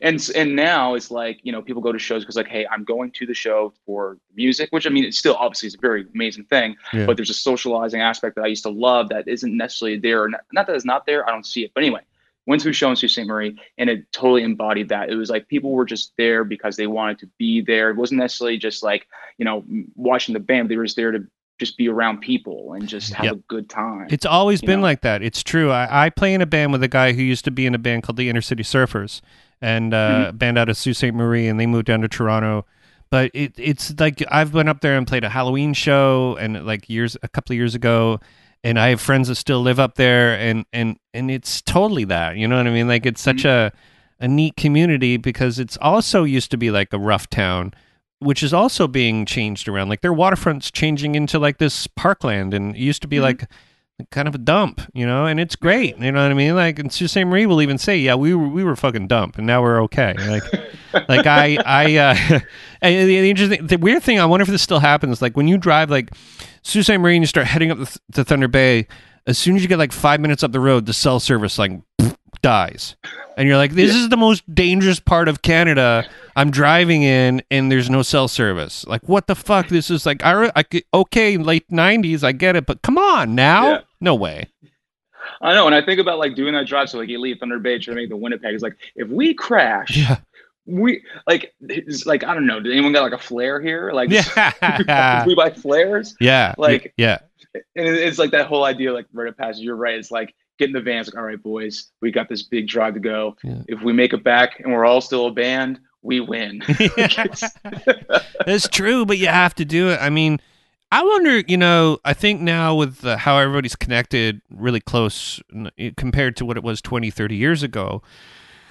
[0.00, 2.84] and and now it's like you know people go to shows because like hey i'm
[2.84, 6.06] going to the show for music which i mean it's still obviously is a very
[6.14, 7.04] amazing thing yeah.
[7.04, 10.42] but there's a socializing aspect that i used to love that isn't necessarily there not,
[10.52, 12.00] not that it's not there i don't see it but anyway
[12.46, 13.26] went to a show in Sault Ste.
[13.26, 15.10] Marie and it totally embodied that.
[15.10, 17.90] It was like people were just there because they wanted to be there.
[17.90, 19.06] It wasn't necessarily just like,
[19.38, 19.64] you know,
[19.94, 20.70] watching the band.
[20.70, 21.26] They were just there to
[21.58, 23.34] just be around people and just have yep.
[23.34, 24.08] a good time.
[24.10, 24.84] It's always been know?
[24.84, 25.22] like that.
[25.22, 25.70] It's true.
[25.70, 27.78] I, I, play in a band with a guy who used to be in a
[27.78, 29.20] band called the Inner City Surfers
[29.60, 29.96] and uh,
[30.28, 30.36] mm-hmm.
[30.38, 31.12] band out of Sault Ste.
[31.12, 32.64] Marie, and they moved down to Toronto.
[33.10, 36.88] But it, it's like I've been up there and played a Halloween show, and like
[36.88, 38.20] years, a couple of years ago,
[38.62, 42.36] and I have friends that still live up there, and and and it's totally that.
[42.36, 42.88] You know what I mean?
[42.88, 43.74] Like it's such mm-hmm.
[43.74, 47.72] a a neat community because it's also used to be like a rough town
[48.20, 49.88] which is also being changed around.
[49.88, 53.24] Like their waterfront's changing into like this parkland, and it used to be mm-hmm.
[53.24, 53.50] like
[54.10, 55.98] kind of a dump, you know, and it's great.
[55.98, 56.54] You know what I mean?
[56.54, 59.46] Like, and Sault Marie will even say, "Yeah, we were we were fucking dump, and
[59.46, 60.44] now we're okay." Like,
[61.08, 62.40] like I I uh,
[62.82, 65.20] and the, the, interesting, the weird thing, I wonder if this still happens.
[65.20, 66.10] Like when you drive like
[66.62, 66.98] Sault Ste.
[66.98, 68.86] Marie and you start heading up the, to Thunder Bay,
[69.26, 71.72] as soon as you get like five minutes up the road, the cell service like
[72.42, 72.96] dies,
[73.36, 74.02] and you're like, "This yeah.
[74.02, 78.86] is the most dangerous part of Canada." I'm driving in and there's no cell service.
[78.86, 79.68] Like, what the fuck?
[79.68, 80.64] This is like, I, I
[80.94, 83.80] okay, late '90s, I get it, but come on now, yeah.
[84.00, 84.48] no way.
[85.42, 86.90] I know, and I think about like doing that drive.
[86.90, 88.54] So like, you leave Thunder Bay trying to make the Winnipeg.
[88.54, 90.18] It's like if we crash, yeah.
[90.66, 92.60] we like, it's like I don't know.
[92.60, 93.92] Did anyone got like a flare here?
[93.92, 96.14] Like, yeah, we buy flares.
[96.20, 97.18] Yeah, like yeah,
[97.54, 99.62] and it's like that whole idea, like rite of passage.
[99.62, 99.94] You're right.
[99.94, 101.00] It's like get in the van.
[101.00, 103.36] It's like, all right, boys, we got this big drive to go.
[103.42, 103.62] Yeah.
[103.66, 106.62] If we make it back and we're all still a band, we win.
[108.46, 109.98] That's true, but you have to do it.
[110.00, 110.40] I mean,
[110.92, 115.40] I wonder, you know, I think now with uh, how everybody's connected really close
[115.96, 118.02] compared to what it was 20, 30 years ago,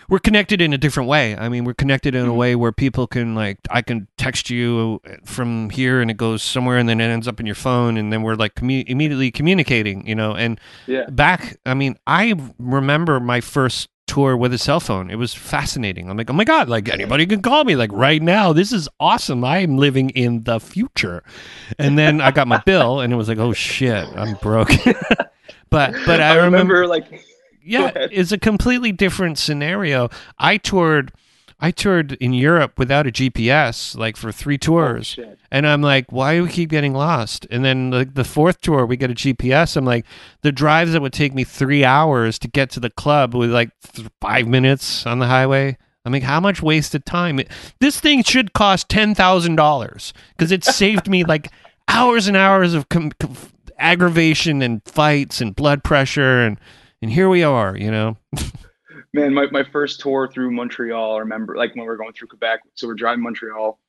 [0.10, 1.36] we're connected in a different way.
[1.38, 2.38] I mean, we're connected in a mm-hmm.
[2.38, 6.78] way where people can like I can text you from here and it goes somewhere
[6.78, 10.06] and then it ends up in your phone and then we're like commu- immediately communicating,
[10.08, 10.36] you know.
[10.36, 11.10] And yeah.
[11.10, 15.12] back, I mean, I remember my first tour with a cell phone.
[15.12, 16.10] It was fascinating.
[16.10, 18.52] I'm like, oh my god, like anybody can call me like right now.
[18.52, 19.44] This is awesome.
[19.44, 21.24] I am living in the future.
[21.78, 24.72] And then I got my bill, and it was like, oh shit, I'm broke.
[25.70, 27.24] but but I, I remember, remember like
[27.70, 30.10] yeah, it's a completely different scenario.
[30.38, 31.12] I toured
[31.62, 35.20] I toured in Europe without a GPS, like for three tours.
[35.22, 37.46] Oh, and I'm like, why do we keep getting lost?
[37.52, 39.76] And then like the fourth tour, we get a GPS.
[39.76, 40.06] I'm like,
[40.42, 43.72] the drives that would take me three hours to get to the club with like
[43.94, 45.78] th- five minutes on the highway.
[46.06, 47.42] I mean, how much wasted time?
[47.82, 51.52] This thing should cost ten thousand dollars because it saved me like
[51.90, 53.36] hours and hours of com- com-
[53.78, 56.58] aggravation and fights and blood pressure and
[57.02, 58.18] and here we are, you know.
[59.14, 62.28] Man, my, my first tour through Montreal, I remember like when we were going through
[62.28, 62.62] Quebec.
[62.76, 63.80] So we're driving Montreal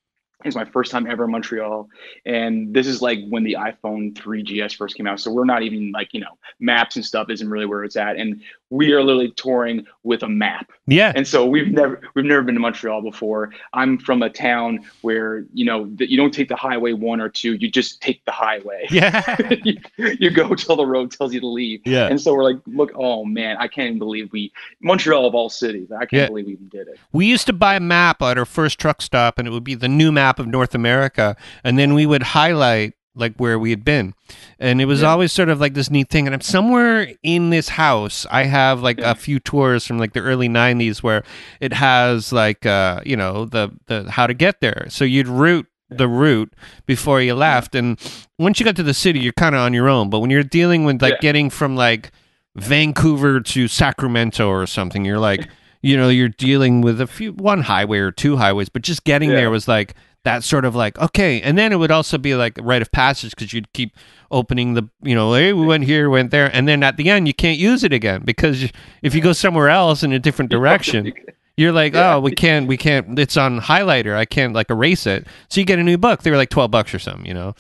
[0.44, 1.88] it's my first time ever in Montreal.
[2.24, 5.20] And this is like when the iPhone 3GS first came out.
[5.20, 8.16] So we're not even like, you know, maps and stuff isn't really where it's at.
[8.16, 10.70] And we are literally touring with a map.
[10.86, 11.12] Yeah.
[11.14, 13.52] And so we've never we've never been to Montreal before.
[13.72, 17.28] I'm from a town where, you know, that you don't take the highway one or
[17.28, 18.86] two, you just take the highway.
[18.90, 19.52] Yeah.
[19.64, 21.80] you, you, go till the road tells you to leave.
[21.84, 22.06] Yeah.
[22.06, 25.50] And so we're like, look, oh man, I can't even believe we Montreal of all
[25.50, 25.90] cities.
[25.90, 26.26] I can't yeah.
[26.28, 26.98] believe we even did it.
[27.12, 29.74] We used to buy a map at our first truck stop and it would be
[29.74, 31.36] the new map of North America.
[31.64, 34.14] And then we would highlight like where we had been.
[34.58, 35.08] And it was yeah.
[35.08, 36.26] always sort of like this neat thing.
[36.26, 39.10] And i'm somewhere in this house i have like yeah.
[39.10, 41.22] a few tours from like the early 90s where
[41.60, 44.86] it has like uh you know the the how to get there.
[44.88, 46.52] So you'd route the route
[46.86, 47.74] before you left.
[47.74, 47.98] And
[48.38, 50.10] once you got to the city you're kind of on your own.
[50.10, 51.20] But when you're dealing with like yeah.
[51.20, 52.12] getting from like
[52.56, 55.48] vancouver to sacramento or something you're like
[55.82, 58.68] you know you're dealing with a few one highway or two highways.
[58.68, 59.94] But just getting there was like
[60.24, 61.40] that sort of like okay.
[61.40, 63.96] And then it would also be like rite of passage because you'd keep
[64.30, 66.54] opening the you know hey we went here went there.
[66.54, 68.70] And then at the end you can't use it again because
[69.02, 71.12] if you go somewhere else in a different direction
[71.56, 75.26] you're like oh we can't we can't it's on highlighter i can't like erase it.
[75.48, 77.54] So you get a new book they were like 12 bucks or something you know?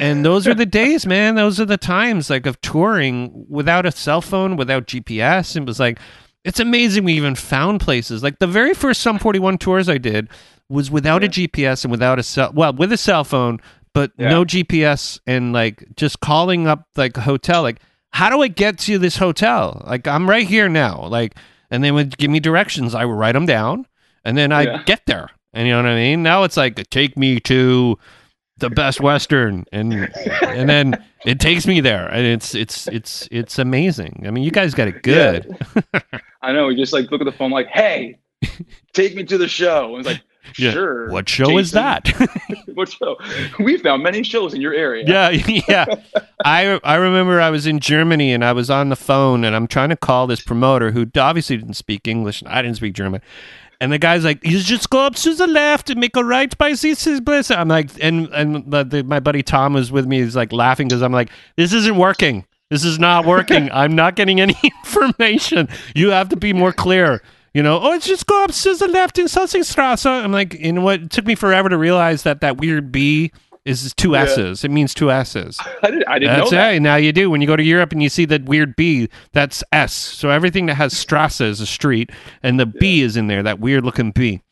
[0.00, 1.34] And those are the days man.
[1.34, 5.78] Those are the times like of touring without a cell phone without gps it was
[5.78, 5.98] like
[6.44, 8.22] it's amazing we even found places.
[8.22, 10.28] Like the very first sum 41 tours i did
[10.68, 11.28] was without yeah.
[11.28, 13.60] a GPS and without a cell well with a cell phone
[13.94, 14.28] but yeah.
[14.28, 18.78] no GPS and like just calling up like a hotel like how do I get
[18.80, 21.34] to this hotel like I'm right here now like
[21.70, 23.86] and they would give me directions I would write them down
[24.24, 24.82] and then I yeah.
[24.84, 27.98] get there and you know what I mean now it's like take me to
[28.58, 29.92] the best western and
[30.42, 34.50] and then it takes me there and it's it's it's it's amazing I mean you
[34.50, 35.56] guys got it good
[35.94, 36.00] yeah.
[36.42, 38.18] I know we just like look at the phone like hey
[38.92, 40.22] take me to the show and it's like
[40.56, 40.72] yeah.
[40.72, 41.10] Sure.
[41.10, 41.58] What show Jason.
[41.58, 42.08] is that?
[42.74, 43.16] what show?
[43.58, 45.04] We found many shows in your area.
[45.06, 45.30] Yeah,
[45.68, 45.86] yeah.
[46.44, 49.66] I I remember I was in Germany and I was on the phone and I'm
[49.66, 53.20] trying to call this promoter who obviously didn't speak English and I didn't speak German.
[53.80, 56.56] And the guy's like, "You just go up to the left and make a right
[56.58, 60.20] by this place." I'm like, and and the, the, my buddy Tom was with me.
[60.20, 62.44] He's like laughing because I'm like, "This isn't working.
[62.70, 63.70] This is not working.
[63.72, 65.68] I'm not getting any information.
[65.94, 67.22] You have to be more clear."
[67.54, 70.06] You know, oh, it's just go up to the left in Sussingstrasse.
[70.06, 71.02] I'm like, you know what?
[71.02, 73.32] It took me forever to realize that that weird B
[73.64, 74.22] is two yeah.
[74.22, 74.64] S's.
[74.64, 75.58] It means two S's.
[75.82, 76.80] I, did, I didn't that's know that.
[76.80, 77.30] Now you do.
[77.30, 79.92] When you go to Europe and you see that weird B, that's S.
[79.92, 82.10] So everything that has Strasse is a street,
[82.42, 82.80] and the yeah.
[82.80, 84.42] B is in there, that weird looking B.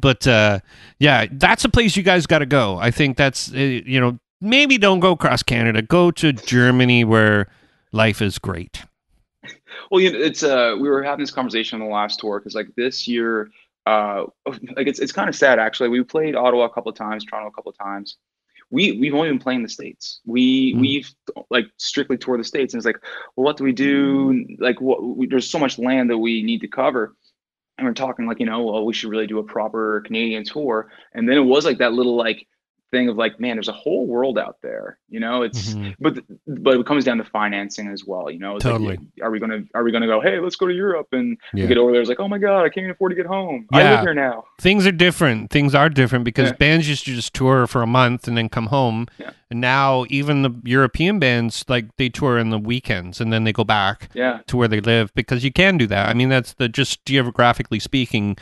[0.00, 0.60] But uh,
[0.98, 2.76] yeah, that's a place you guys got to go.
[2.78, 5.80] I think that's, uh, you know, maybe don't go across Canada.
[5.82, 7.48] Go to Germany where
[7.92, 8.82] life is great.
[9.90, 12.54] Well, you know, it's uh, we were having this conversation on the last tour because
[12.54, 13.50] like this year,
[13.86, 14.24] uh,
[14.76, 15.88] like it's it's kind of sad actually.
[15.88, 18.16] We played Ottawa a couple of times, Toronto a couple of times.
[18.70, 20.20] We we've only been playing the states.
[20.24, 20.80] We mm.
[20.80, 21.10] we've
[21.50, 22.98] like strictly toured the states, and it's like,
[23.36, 24.46] well, what do we do?
[24.58, 27.14] Like, what we, there's so much land that we need to cover
[27.78, 30.90] and we're talking like you know well we should really do a proper canadian tour
[31.12, 32.46] and then it was like that little like
[32.90, 35.42] thing of like, man, there's a whole world out there, you know.
[35.42, 35.90] It's mm-hmm.
[35.98, 38.56] but but it comes down to financing as well, you know.
[38.56, 38.96] It's totally.
[38.96, 40.20] Like, are we gonna are we gonna go?
[40.20, 41.66] Hey, let's go to Europe and yeah.
[41.66, 42.00] get over there.
[42.00, 43.66] It's like, oh my god, I can't even afford to get home.
[43.72, 43.78] Yeah.
[43.78, 44.44] I live here now.
[44.60, 45.50] Things are different.
[45.50, 46.56] Things are different because yeah.
[46.56, 49.06] bands used to just tour for a month and then come home.
[49.18, 49.30] Yeah.
[49.50, 53.52] And now even the European bands like they tour in the weekends and then they
[53.52, 54.40] go back yeah.
[54.48, 56.08] to where they live because you can do that.
[56.08, 58.36] I mean, that's the just geographically speaking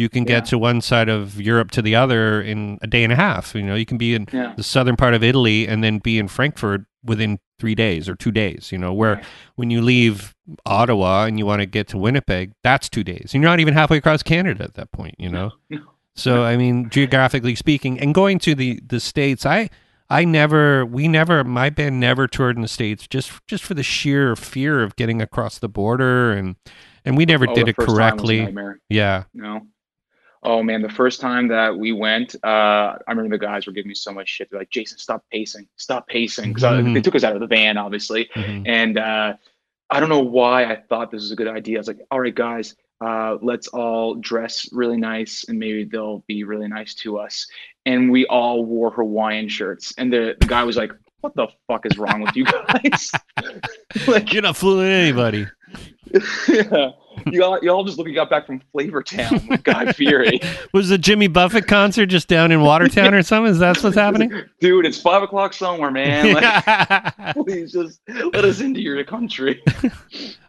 [0.00, 0.50] you can get yeah.
[0.50, 3.54] to one side of Europe to the other in a day and a half.
[3.54, 4.54] You know, you can be in yeah.
[4.56, 8.32] the southern part of Italy and then be in Frankfurt within three days or two
[8.32, 8.72] days.
[8.72, 9.24] You know, where right.
[9.56, 10.34] when you leave
[10.64, 13.32] Ottawa and you want to get to Winnipeg, that's two days.
[13.34, 15.16] And you're not even halfway across Canada at that point.
[15.18, 15.50] You know,
[16.16, 19.70] so I mean, geographically speaking, and going to the the states, I.
[20.12, 23.84] I never, we never, my band never toured in the states just just for the
[23.84, 26.56] sheer fear of getting across the border and
[27.04, 28.52] and we never oh, did it correctly.
[28.88, 29.24] Yeah.
[29.32, 29.66] No.
[30.42, 32.46] Oh man, the first time that we went, uh,
[32.96, 34.48] I remember the guys were giving me so much shit.
[34.50, 36.94] They're like, "Jason, stop pacing, stop pacing," because mm-hmm.
[36.94, 38.30] they took us out of the van, obviously.
[38.34, 38.66] Mm-hmm.
[38.66, 39.34] And uh,
[39.90, 41.76] I don't know why I thought this was a good idea.
[41.76, 42.74] I was like, "All right, guys,
[43.04, 47.46] uh, let's all dress really nice, and maybe they'll be really nice to us."
[47.84, 51.84] And we all wore Hawaiian shirts, and the, the guy was like, "What the fuck
[51.84, 53.12] is wrong with you guys?"
[54.08, 55.46] like, You're not fooling anybody.
[56.48, 56.92] yeah
[57.26, 60.40] you all, you all just looking got back from Flavor Town with Guy Fieri.
[60.72, 63.50] Was the Jimmy Buffett concert just down in Watertown or something?
[63.52, 64.30] Is that what's happening?
[64.60, 66.34] Dude, it's five o'clock somewhere, man.
[66.34, 69.62] Like, please just let us into your country.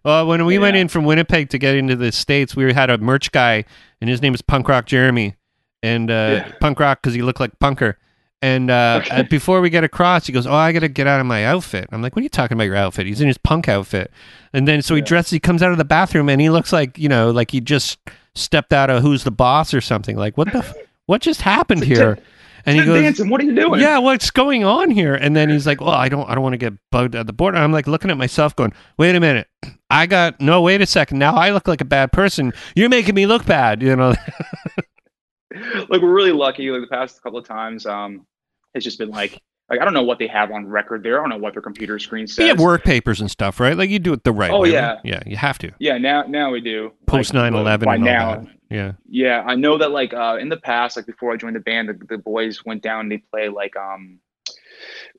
[0.04, 2.98] well, when we went in from Winnipeg to get into the states, we had a
[2.98, 3.66] merch guy,
[4.00, 5.36] and his name is Punk Rock Jeremy,
[5.84, 6.52] and uh, Yeah.
[6.60, 7.96] Punk Rock because he looked like punker.
[8.42, 9.16] And uh, Okay.
[9.18, 11.46] uh, before we get across, he goes, "Oh, I got to get out of my
[11.46, 14.12] outfit." I'm like, "What are you talking about your outfit?" He's in his punk outfit,
[14.54, 15.06] and then so he Yeah.
[15.06, 15.32] dresses.
[15.32, 18.00] He comes out of the bathroom, and he looks like you know, like he just
[18.34, 20.16] stepped out of Who's the Boss or something.
[20.18, 20.74] Like, what the, f-
[21.06, 22.18] what just happened here?
[22.66, 23.82] And he goes, Danson, what are you doing?
[23.82, 25.16] yeah, what's going on here?
[25.16, 27.34] And then he's like, well, I don't, I don't want to get bugged at the
[27.34, 27.58] border.
[27.58, 29.48] I'm like looking at myself, going, wait a minute,
[29.90, 31.18] I got no, wait a second.
[31.18, 32.54] Now I look like a bad person.
[32.76, 33.82] You're making me look bad.
[33.82, 34.14] You know?
[35.90, 36.70] like we're really lucky.
[36.70, 38.26] Like the past couple of times, um,
[38.74, 41.18] it's just been like like I don't know what they have on record there.
[41.20, 42.44] I don't know what their computer screen says.
[42.44, 43.78] you have work papers and stuff, right?
[43.78, 44.72] Like you do it the right Oh, way.
[44.74, 44.92] yeah.
[44.94, 45.00] right?
[45.06, 46.92] yeah, you have to Yeah, now now we do.
[47.08, 48.48] post Like, 9/11 by now, that.
[48.70, 51.60] Yeah, Yeah, I know that like uh, in the past, like before I joined the
[51.62, 54.20] band, the, the boys went down and they play like um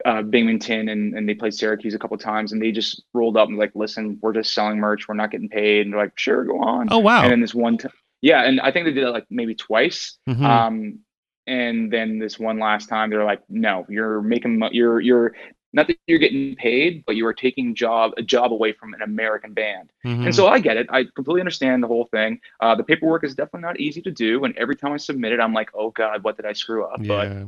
[0.04, 3.48] uh Binghamton and, and they played Syracuse a couple times and they just rolled up
[3.48, 5.86] and like, listen, we're just selling merch, we're not getting paid.
[5.86, 6.88] And they're like, sure, go on.
[6.90, 7.22] Oh wow.
[7.22, 10.16] And then this one time yeah, and I think they did it like maybe twice.
[10.28, 10.44] Mhm.
[10.44, 10.98] Um
[11.46, 15.34] and then this one last time they're like, no, you're making you're you're
[15.72, 19.02] not that you're getting paid, but you are taking job a job away from an
[19.02, 19.90] American band.
[20.04, 20.26] Mhm.
[20.26, 20.86] And so I get it.
[20.90, 22.40] I completely understand the whole thing.
[22.60, 24.44] Uh, the paperwork is definitely not easy to do.
[24.44, 27.00] And every time I submit it, I'm like, oh God, what did I screw up?
[27.06, 27.44] But yeah,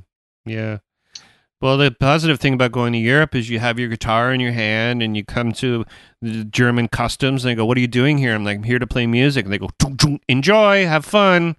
[0.46, 0.78] yeah.
[1.60, 4.52] Well, the positive thing about going to Europe is you have your guitar in your
[4.52, 5.84] hand and you come to
[6.20, 8.78] the German customs and they go, "What are you doing here?" I'm like, "I'm here
[8.78, 11.56] to play music." And they go, "Tung, tung, "Enjoy, have fun,"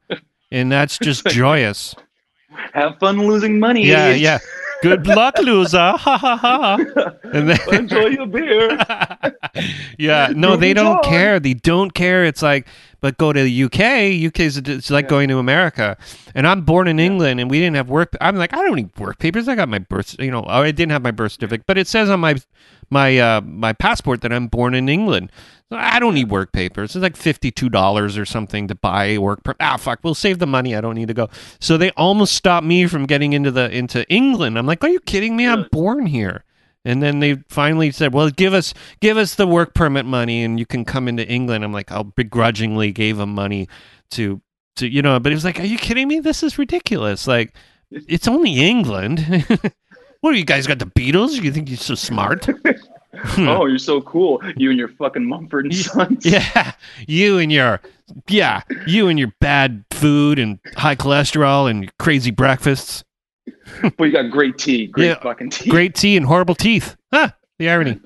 [0.52, 1.96] and that's just joyous.
[2.74, 3.86] Have fun losing money.
[3.86, 4.40] Yeah, yeah.
[4.82, 5.78] Good luck, loser.
[5.98, 6.78] Ha ha ha.
[7.24, 8.78] And then- Enjoy your beer.
[9.98, 11.04] yeah, no, they don't on.
[11.04, 11.40] care.
[11.40, 12.26] They don't care.
[12.26, 12.68] It's like,
[13.02, 14.28] but go to the UK.
[14.28, 15.10] UK is it's like Yeah.
[15.10, 15.98] going to America.
[16.34, 18.16] And I'm born in England, and we didn't have work.
[18.22, 19.48] I'm like, I don't need work papers.
[19.48, 20.16] I got my birth.
[20.20, 22.36] You know, I didn't have my birth certificate, but it says on my
[22.90, 25.32] my uh, my passport that I'm born in England.
[25.72, 26.96] I don't need work papers.
[26.96, 29.44] It's like fifty two dollars or something to buy work.
[29.44, 30.00] Per- ah, fuck.
[30.04, 30.76] We'll save the money.
[30.76, 31.30] I don't need to go.
[31.60, 34.58] So they almost stopped me from getting into the into England.
[34.58, 35.48] I'm like, are you kidding me?
[35.48, 36.44] I'm born here.
[36.86, 40.60] And then they finally said, "Well, give us give us the work permit money, and
[40.60, 43.68] you can come into England." I'm like, I begrudgingly gave them money
[44.12, 44.40] to
[44.76, 46.20] to you know, but it was like, "Are you kidding me?
[46.20, 47.26] This is ridiculous!
[47.26, 47.56] Like,
[47.90, 49.46] it's only England.
[50.26, 51.40] what have you guys got the Beatles?
[51.40, 52.48] You think you're so smart?
[53.38, 54.42] oh, you're so cool.
[54.58, 56.26] You and your fucking Mumford and Sons.
[56.26, 56.72] yeah,
[57.08, 57.80] you and your
[58.28, 63.04] yeah, you and your bad food and high cholesterol and your crazy breakfasts,
[63.98, 64.88] But you got great tea.
[64.88, 65.70] Great Yeah, fucking tea.
[65.70, 66.96] great tea and horrible teeth.
[67.14, 67.30] Huh?
[67.60, 68.00] The irony."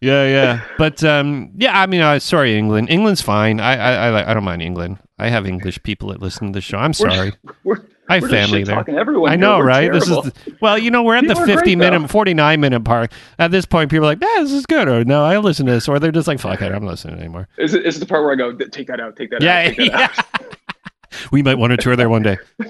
[0.00, 1.80] yeah, yeah, but um, yeah.
[1.80, 2.90] I mean, uh, sorry, England.
[2.90, 3.60] England's fine.
[3.60, 4.98] I, I, I, I don't mind England.
[5.20, 6.78] I have English people that listen to the show.
[6.78, 7.32] I'm We're- sorry.
[7.62, 8.84] We're, I have family there.
[9.26, 9.90] I know, right?
[9.92, 12.06] This is the, well, you know, we're at the People are great, 50 minute, though.
[12.08, 13.12] 49 minute part.
[13.38, 15.72] At this point, people are like, "Yeah, this is good," or "No, I listen to
[15.72, 18.06] this," or they're just like, "Fuck it, I'm not listening anymore." Is it, is the
[18.06, 20.46] part where I go, take that out, take that Yeah, out, take that yeah.
[21.32, 22.38] we might want to tour there one day.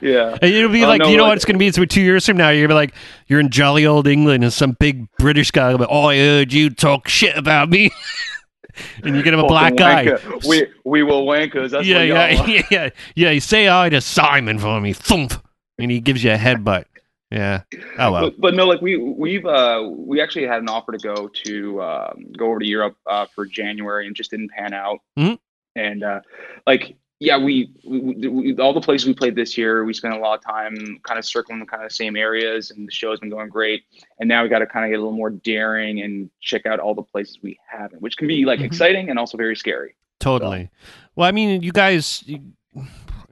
[0.00, 0.38] yeah.
[0.40, 1.66] And it'll be Oh, like, you know like- what it's going to be?
[1.66, 2.50] It's two years from now.
[2.50, 2.94] You're going to be like,
[3.28, 6.52] you're in jolly old England, and some big British guy will be, "Oh, I heard
[6.52, 7.90] you talk shit about me,"
[9.02, 10.16] and you get have a black guy.
[10.46, 11.70] We we will wankers.
[11.70, 13.30] That's yeah, yeah, yeah, yeah, yeah.
[13.30, 15.34] You say hi to Simon for me, thump,
[15.78, 16.84] and he gives you a headbutt.
[17.30, 17.62] Yeah.
[17.98, 18.22] Oh well.
[18.24, 21.82] But, but no, like we we've uh we actually had an offer to go to
[21.82, 24.98] um, go over to Europe uh, for January and just didn't pan out.
[25.18, 25.38] Mhm.
[25.74, 26.20] And uh,
[26.66, 30.18] like yeah, we, we, we all the places we played this year, we spent a
[30.18, 33.30] lot of time kind of circling the kind of same areas, and the show's been
[33.30, 33.84] going great.
[34.18, 36.80] And now we got to kind of get a little more daring and check out
[36.80, 38.64] all the places we haven't, which can be like Mhm.
[38.64, 39.94] exciting and also very scary.
[40.18, 40.70] Totally.
[41.14, 42.24] Well, I mean, you guys.
[42.26, 42.52] you-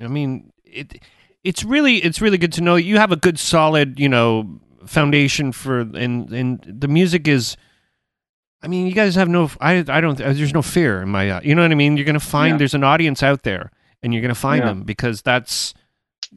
[0.01, 1.03] I mean, it.
[1.43, 5.53] It's really, it's really good to know you have a good, solid, you know, foundation
[5.53, 7.57] for, and and the music is.
[8.63, 9.51] I mean, you guys have no.
[9.61, 10.19] I I don't.
[10.19, 11.31] There's no fear in my.
[11.31, 11.97] Uh, you know what I mean?
[11.97, 12.59] You're gonna find Yeah.
[12.59, 13.71] there's an audience out there,
[14.03, 14.69] and you're gonna find Yeah.
[14.69, 15.75] them because that's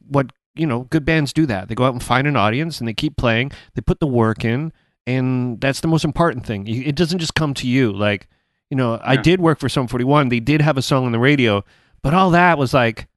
[0.08, 0.82] what you know.
[0.90, 1.68] Good bands do that.
[1.68, 3.50] They go out and find an audience, and they keep playing.
[3.74, 4.72] They put the work in,
[5.06, 6.66] and that's the most important thing.
[6.68, 7.92] It doesn't just come to you.
[7.92, 8.28] Like,
[8.70, 10.28] you know, I did work for Sum 41.
[10.28, 11.64] They did have a song on the radio,
[12.02, 13.08] but all that was like,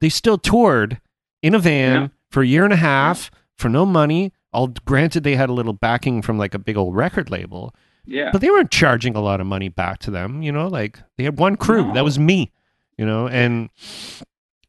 [0.00, 1.00] they still toured
[1.42, 2.08] in a van Yeah.
[2.30, 4.32] for a year and a half for no money.
[4.52, 7.74] All granted, they had a little backing from like a big old record label,
[8.06, 8.30] Yeah.
[8.32, 10.42] but they weren't charging a lot of money back to them.
[10.42, 11.92] You know, like they had one crew.
[11.92, 12.52] That was me.
[12.98, 13.70] You know, and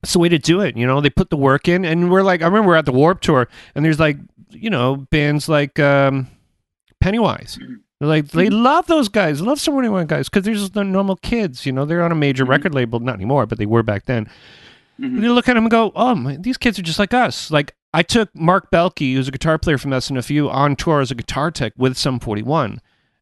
[0.04, 0.76] it's the way to do it.
[0.78, 2.92] You know, they put the work in, and we're like, I remember we're at the
[2.92, 4.18] Warped Tour, and there's like,
[4.50, 6.28] you know, bands like um,
[7.02, 7.60] Pennywise,
[8.00, 11.16] They're like they love those guys, love Sum 41 guys because they're just the normal
[11.18, 11.66] kids.
[11.66, 12.50] You know, they're on a major Mhm.
[12.50, 14.26] record label, not anymore, but they were back then.
[15.00, 15.16] Mhm.
[15.16, 17.52] And you look at them and go, "Oh, my, these kids are just like us."
[17.52, 21.16] Like I took Marc Belke, who's a guitar player from SNFU, on tour as a
[21.16, 22.82] guitar tech with Sum 41,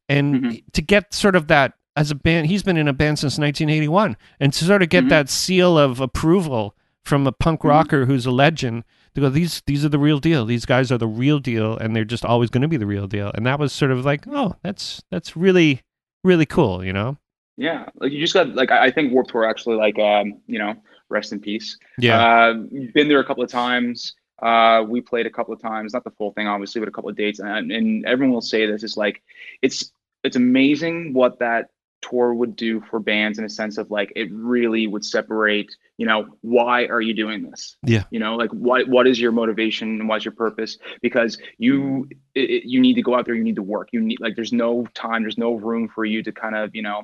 [0.10, 0.64] and Mhm.
[0.74, 4.18] to get sort of that as a band, he's been in a band since 1981,
[4.40, 5.10] and to sort of get Mhm.
[5.10, 7.70] that seal of approval from a punk Mhm.
[7.70, 8.84] rocker who's a legend
[9.16, 10.46] to go, these these are the real deal.
[10.46, 13.08] These guys are the real deal, and they're just always going to be the real
[13.08, 13.32] deal.
[13.36, 15.82] And that was sort of like, oh, that's that's really
[16.24, 17.18] really cool, you know?
[17.58, 20.58] Yeah, like you just got like I I think Warped Tour actually like um you
[20.58, 20.76] know
[21.10, 21.78] rest in peace.
[22.00, 22.54] Yeah, Uh,
[22.94, 24.16] been there a couple of times.
[24.42, 27.10] Uh, we played a couple of times, not the full thing, obviously, but a couple
[27.10, 27.40] of dates.
[27.40, 29.22] And, and everyone will say this is like,
[29.62, 29.92] it's
[30.24, 31.70] it's amazing what that
[32.08, 35.72] tour would do for bands in a sense of like it really would separate.
[35.98, 37.78] You know, why are you doing this?
[37.84, 38.04] Yeah.
[38.12, 40.78] You know, like what what is your motivation and what's your purpose?
[41.02, 43.90] Because you it, you need to go out there, you need to work.
[43.94, 46.82] You need like there's no time, there's no room for you to kind of you
[46.84, 47.04] know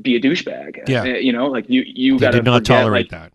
[0.00, 0.88] be a douchebag.
[0.88, 1.02] Yeah.
[1.02, 3.32] Uh, You know, like you you got to did not tolerate that.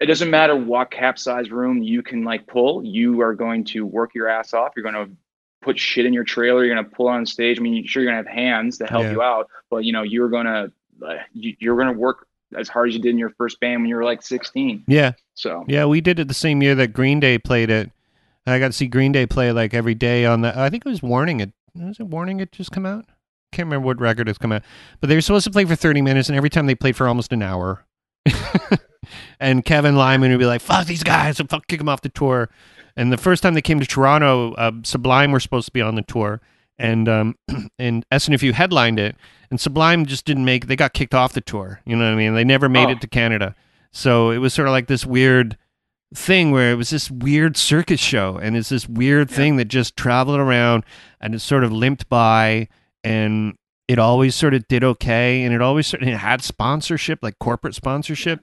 [0.00, 4.14] it doesn't matter what capsize room you can like pull you are going to work
[4.14, 5.10] your ass off you're going to
[5.62, 8.10] put shit in your trailer you're going to pull on stage i mean sure you're
[8.12, 9.12] going to have hands to help Yeah.
[9.12, 10.72] you out but you know you're going to
[11.06, 13.80] uh, you, you're going to work as hard as you did in your first band
[13.82, 16.92] when you were like 16 Yeah, so Yeah, we did it the same year that
[16.92, 17.90] Green Day played it.
[18.46, 20.58] I got to see Green Day play like every day on the.
[20.58, 21.38] I think it was Warning.
[21.40, 22.40] It was it Warning.
[22.40, 23.04] It just come out.
[23.52, 24.62] Can't remember what record it's come out,
[25.00, 27.06] but they were supposed to play for thirty minutes, and every time they played for
[27.06, 27.84] almost an hour.
[29.40, 32.50] and Kevin Lyman would be like, "Fuck these guys!" fuck kick them off the tour.
[33.00, 35.94] And the first time they came to Toronto, uh, Sublime were supposed to be on
[35.94, 36.40] the tour,
[36.78, 37.34] and um,
[37.78, 39.16] and SNFU headlined it,
[39.50, 40.66] and Sublime just didn't make.
[40.66, 41.80] They got kicked off the tour.
[41.86, 42.34] You know what I mean?
[42.34, 42.92] They never made Oh.
[42.92, 43.54] it to Canada.
[43.90, 45.56] So it was sort of like this weird
[46.14, 49.36] thing where it was this weird circus show and it's this weird Yeah.
[49.36, 50.84] thing that just traveled around
[51.20, 52.68] and it sort of limped by
[53.04, 53.54] and
[53.88, 57.76] it always sort of did okay and it always sort it had sponsorship like corporate
[57.76, 58.40] sponsorship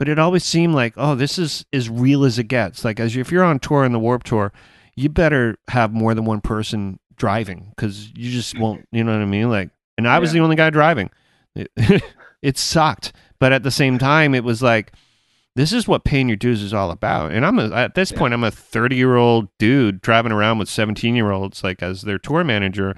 [0.00, 2.84] but it always seemed like oh this is as real as it gets.
[2.84, 4.50] Like as you, if you're on tour in the warped tour
[4.96, 8.62] you better have more than one person driving because you just mm-hmm.
[8.62, 9.50] won't you know what i mean?
[9.50, 10.40] Like and i was Yeah.
[10.40, 11.10] the only guy driving.
[11.54, 11.70] It,
[12.42, 14.92] it sucked but at the same time it was like
[15.54, 17.32] this is what paying your dues is all about.
[17.32, 18.18] And i'm a, at this Yeah.
[18.18, 22.02] point i'm a 30 year old dude driving around with 17 year olds like as
[22.02, 22.96] their tour manager.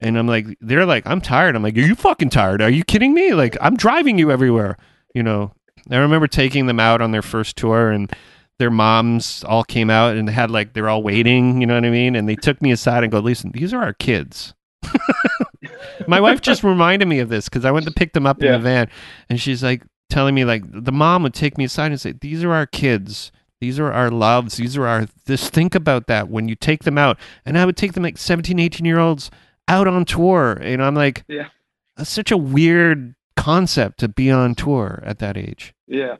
[0.00, 1.54] And i'm like they're like i'm tired.
[1.54, 2.60] I'm like are you fucking tired?
[2.62, 3.32] Are you kidding me?
[3.32, 4.76] Like i'm driving you everywhere
[5.14, 5.52] you know
[5.90, 8.12] i remember taking them out on their first tour and
[8.58, 11.84] their moms all came out and they had like they're all waiting you know what
[11.84, 12.14] i mean?
[12.14, 14.54] And they took me aside and go listen these are our kids.
[16.08, 18.52] My wife just reminded me of this because i went to pick them up in
[18.52, 18.88] the van
[19.28, 22.44] and she's like telling me like the mom would take me aside and say these
[22.44, 23.32] are our kids.
[23.60, 24.56] These are our loves.
[24.56, 27.18] These are our just think about that when you take them out.
[27.46, 29.30] And i would take them like 17 18 year olds
[29.68, 31.48] out on tour and i'm like Yeah.
[31.96, 36.16] that's such a weird concept to be on tour at that age yeah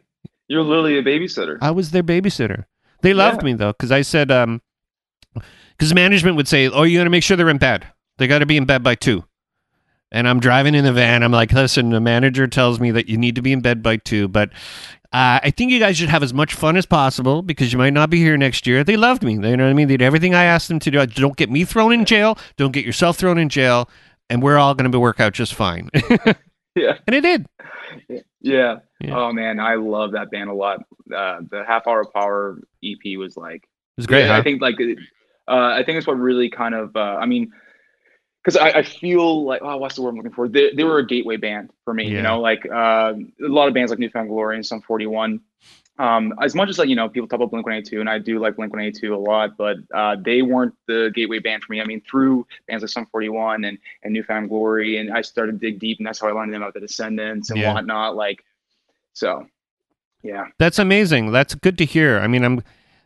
[0.49, 2.65] you're literally a babysitter I was their babysitter.
[3.01, 3.45] They loved Yeah.
[3.47, 4.61] me though, because I said, um,
[5.35, 7.87] because management would say, "Oh, you got to make sure they're in bed.
[8.19, 9.25] They got to be in bed by two.
[10.11, 11.23] And I'm driving in the van.
[11.23, 13.97] I'm like, listen, the manager tells me that you need to be in bed by
[13.97, 14.51] two, but
[15.13, 17.93] uh, I think you guys should have as much fun as possible because you might
[17.95, 18.85] not be here next year.
[18.85, 19.39] They loved me.
[19.39, 19.89] They you know what I mean.
[19.89, 21.07] They did everything I asked them to do.
[21.07, 22.39] Don't get me thrown in jail.
[22.57, 23.89] Don't get yourself thrown in jail.
[24.29, 25.89] And we're all going to work out just fine.
[26.77, 27.47] yeah and it did.
[28.41, 29.17] yeah Yeah.
[29.17, 30.79] oh man i love that band a lot
[31.15, 33.69] uh the half hour power ep was like It
[33.99, 34.21] was great.
[34.23, 34.39] Yeah, huh?
[34.39, 34.77] I think like
[35.49, 37.51] uh, I think it's what really kind of uh, I mean
[38.43, 40.99] because I, I feel like oh what's the word I'm looking for they, they were
[40.99, 42.17] a gateway band for me Yeah.
[42.17, 45.41] you know like uh, a lot of bands like New Found Glory and Sum 41
[45.99, 48.39] um, as much as like you know people talk about Blink 182 and I do
[48.39, 51.85] like Blink 182 a lot but uh, they weren't the gateway band for me I
[51.85, 55.59] mean through bands like Sum 41 and and New Found Glory and I started to
[55.59, 57.75] dig deep and that's how I learned them about the Descendents and Yeah.
[57.75, 58.43] whatnot like
[59.13, 59.47] so
[60.23, 61.33] yeah That's amazing.
[61.33, 62.19] That's good to hear.
[62.19, 62.63] I mean, I'm.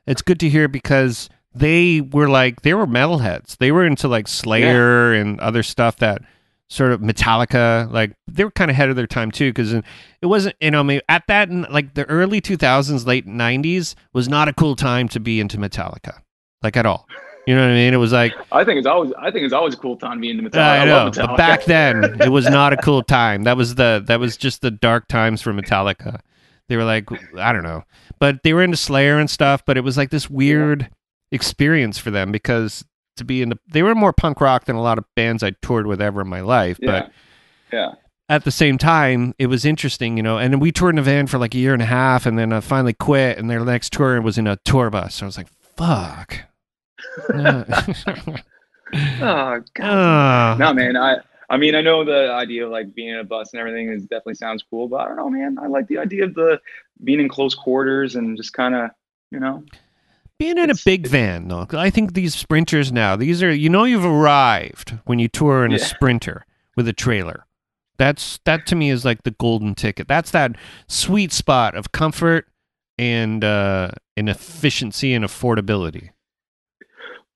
[0.07, 3.57] It's good to hear because they were like they were metalheads.
[3.57, 6.22] They were into like Slayer and other stuff that
[6.68, 7.90] sort of Metallica.
[7.92, 9.84] Like they were kind of ahead of their time too because it
[10.22, 14.48] wasn't you know I mean, at that like the early 2000s, late 90s was not
[14.48, 16.20] a cool time to be into Metallica,
[16.62, 17.06] like at all.
[17.46, 17.94] You know what I mean?
[17.94, 20.38] It was like I think it's always I think it's always a cool time being
[20.38, 23.44] in the Metallica I know, love but back then it was not a cool time.
[23.44, 26.20] That was the that was just the dark times for Metallica.
[26.68, 27.08] They were like
[27.38, 27.84] I don't know,
[28.18, 29.64] but they were into Slayer and stuff.
[29.64, 30.90] But it was like this weird
[31.30, 32.84] experience for them because
[33.16, 35.52] to be in the they were more punk rock than a lot of bands I
[35.62, 36.78] toured with ever in my life.
[36.80, 37.12] yeah But
[37.72, 37.94] yeah
[38.28, 40.36] at the same time, it was interesting, you know.
[40.38, 42.36] And then we toured in a van for like a year and a half, and
[42.36, 43.38] then I finally quit.
[43.38, 45.14] And their next tour was in a tour bus.
[45.14, 46.40] So I was like, "Fuck."
[49.20, 50.58] Oh god.
[50.58, 50.96] No, man.
[50.96, 51.16] I
[51.48, 54.02] I mean, I know the idea of like being in a bus and everything is
[54.02, 55.58] definitely sounds cool, but I don't know, man.
[55.60, 56.60] I like the idea of the
[57.04, 58.90] being in close quarters and just kind of,
[59.30, 59.64] you know.
[60.39, 63.84] Being in a big van, though, I think these sprinters now, these are, you know,
[63.84, 66.45] you've arrived when you tour in a sprinter
[66.76, 67.47] with a trailer.
[67.97, 70.09] That's, that to me is like the golden ticket.
[70.09, 70.57] That's that
[70.87, 72.49] sweet spot of comfort
[72.99, 76.11] and, uh, and efficiency and affordability.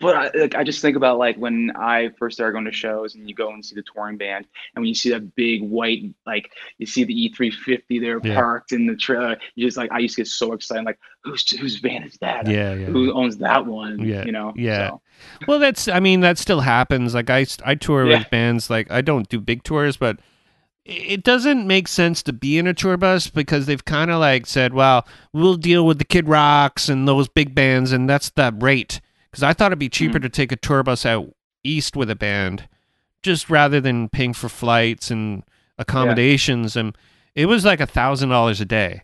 [0.00, 3.14] But I, like, I just think about like when I first started going to shows
[3.14, 6.04] and you go and see the touring band and when you see that big white
[6.24, 8.34] like you see the E350 there Yeah.
[8.34, 11.48] parked in the trailer, you just like I used to get so excited like who's
[11.50, 12.46] whose van is that?
[12.48, 12.86] Yeah, yeah.
[12.86, 14.00] Who owns that one?
[14.00, 14.54] Yeah, You know?
[14.56, 14.88] yeah.
[14.88, 15.02] So,
[15.46, 15.86] Well, that's.
[15.86, 17.14] I mean, that still happens.
[17.14, 18.18] Like I, I tour Yeah.
[18.18, 18.70] with bands.
[18.70, 20.18] Like I don't do big tours, but
[20.86, 24.46] it doesn't make sense to be in a tour bus because they've kind of like
[24.46, 28.50] said, "Well, we'll deal with the Kid Rocks and those big bands, and that's the
[28.58, 30.22] rate." Because I thought it'd be cheaper Mm.
[30.22, 32.68] to take a tour bus out east with a band,
[33.22, 35.42] just rather than paying for flights and
[35.78, 36.76] accommodations.
[36.76, 36.96] And
[37.34, 39.02] it was like a thousand dollars a day,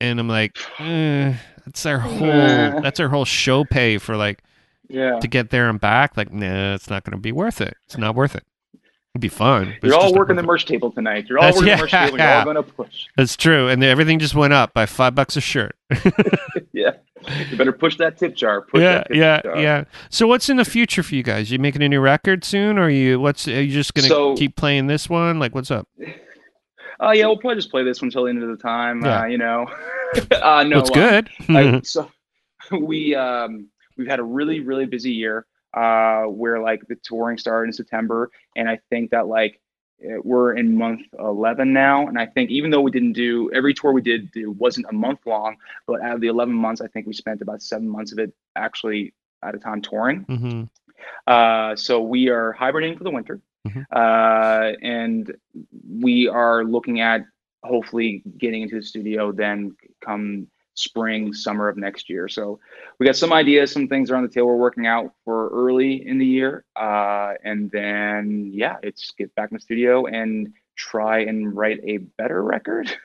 [0.00, 2.26] and I'm like, eh, that's our whole.
[2.26, 2.80] Nah.
[2.80, 4.42] That's our whole show pay for like
[4.88, 5.18] yeah.
[5.20, 7.76] to get there and back, like, nah, it's not going to be worth it.
[7.84, 8.44] It's not worth it.
[9.14, 9.74] It'd be fun.
[9.82, 11.26] You're all working the merch table tonight.
[11.28, 12.10] You're all That's- working yeah, the merch table.
[12.10, 12.38] You're yeah.
[12.38, 13.06] all gonna push.
[13.16, 15.76] That's true, and everything just went up by five bucks a shirt.
[16.72, 16.92] Yeah.
[17.50, 18.62] You better push that tip jar.
[18.62, 19.60] Push yeah, that tip yeah, jar.
[19.60, 19.84] yeah.
[20.08, 21.50] So, what's in the future for you guys?
[21.50, 23.20] You making a new record soon, or are you?
[23.20, 25.38] What's are you just gonna So- keep playing this one?
[25.38, 25.86] Like, what's up?
[27.00, 29.04] Oh yeah, we'll probably just play this one until the end of the time.
[29.04, 29.20] Yeah.
[29.22, 29.66] Uh, you know.
[30.42, 30.78] uh no.
[30.78, 31.30] What's uh, good?
[31.48, 32.10] I, so
[32.80, 37.68] we um we've had a really really busy year uh where like the touring started
[37.68, 39.60] in September and I think that like
[40.22, 43.92] we're in month 11 now and I think even though we didn't do every tour
[43.92, 47.06] we did it wasn't a month long but out of the 11 months I think
[47.06, 50.20] we spent about 7 months of it actually at a time touring.
[50.22, 50.62] Hmm
[51.26, 53.86] uh, so we are hibernating for the winter, Mhm.
[53.90, 55.34] uh, and
[55.98, 57.24] we are looking at
[57.62, 60.46] hopefully getting into the studio then come
[60.80, 62.28] spring, summer of next year.
[62.28, 62.58] So
[62.98, 66.06] we got some ideas, some things are on the table we're working out for early
[66.06, 71.20] in the year, uh, and then yeah, it's get back in the studio and try
[71.20, 72.90] and write a better record.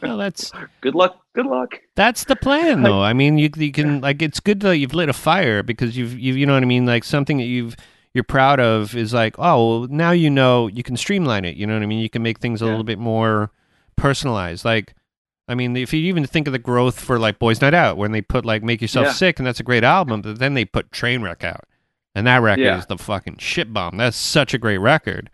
[0.00, 1.20] Well, that's good luck.
[1.34, 1.80] Good luck.
[1.96, 3.02] That's the plan, though.
[3.02, 6.16] I mean, you you can like it's good that you've lit a fire because you've
[6.18, 6.86] you you know what I mean.
[6.86, 7.76] Like something that you've
[8.14, 11.56] you're proud of is like oh well, now you know you can streamline it.
[11.56, 11.98] You know what I mean.
[11.98, 12.70] You can make things a Yeah.
[12.70, 13.50] little bit more
[13.96, 14.64] personalized.
[14.64, 14.94] Like
[15.48, 18.12] I mean, if you even think of the growth for like Boys Night Out when
[18.12, 19.12] they put like Make Yourself Yeah.
[19.12, 21.64] Sick and that's a great album, but then they put Trainwreck out,
[22.14, 22.78] and that record Yeah.
[22.78, 23.96] is the fucking shit bomb.
[23.96, 25.30] That's such a great record.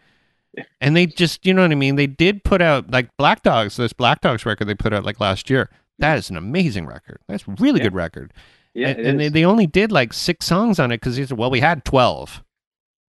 [0.80, 1.94] And they just, you know what I mean?
[1.96, 5.20] They did put out like Black Dogs, this Black Dogs record they put out like
[5.20, 5.70] last year.
[6.00, 7.18] That is an amazing record.
[7.28, 7.84] That's a really Yeah.
[7.84, 8.32] good record.
[8.74, 11.36] Yeah, and and they, they only did like six songs on it because they said,
[11.38, 12.42] well, we had 12,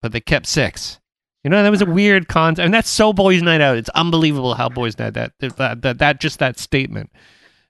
[0.01, 0.98] but they kept six.
[1.43, 2.65] You know, that was a weird concept.
[2.65, 3.77] And that's so Boys Night Out.
[3.77, 7.09] It's unbelievable how Boys Night that, that, that, that just that statement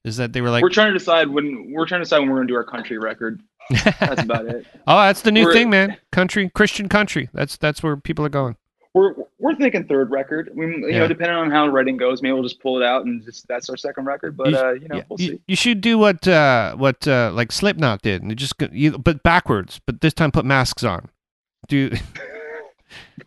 [0.04, 2.30] is that they were like, we're trying to decide when we're trying to decide when
[2.30, 3.42] we're gonna do our country record.
[3.84, 4.66] That's about it.
[4.88, 5.98] oh, that's the new We're- thing, man.
[6.12, 7.30] Country, Christian country.
[7.34, 8.56] That's, that's where people are going.
[8.96, 10.50] We're we're thinking third record.
[10.56, 11.00] We, you Yeah.
[11.00, 13.70] know, depending on how writing goes, maybe we'll just pull it out and just that's
[13.70, 14.36] our second record.
[14.36, 15.42] But You- uh, you know, Yeah, we'll you, see.
[15.48, 19.22] you should do what uh, what uh, like Slipknot did, and just go- you, but
[19.22, 19.80] backwards.
[19.86, 21.10] But this time, put masks on.
[21.68, 21.92] Do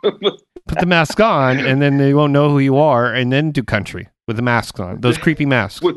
[0.02, 3.62] put the mask on, and then they won't know who you are, and then do
[3.62, 5.00] country with the masks on.
[5.00, 5.82] Those creepy masks.
[5.82, 5.96] With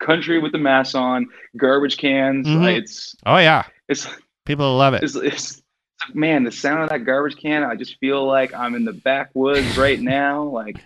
[0.00, 1.26] country with the mask on,
[1.56, 2.46] garbage cans.
[2.46, 2.62] Mhm.
[2.62, 4.06] like, it's Oh yeah, it's
[4.44, 5.02] people love it.
[5.02, 5.62] it's, it's
[6.14, 7.62] man, the sound of that garbage can.
[7.62, 10.42] I just feel like I'm in the backwoods right now.
[10.44, 10.76] Like,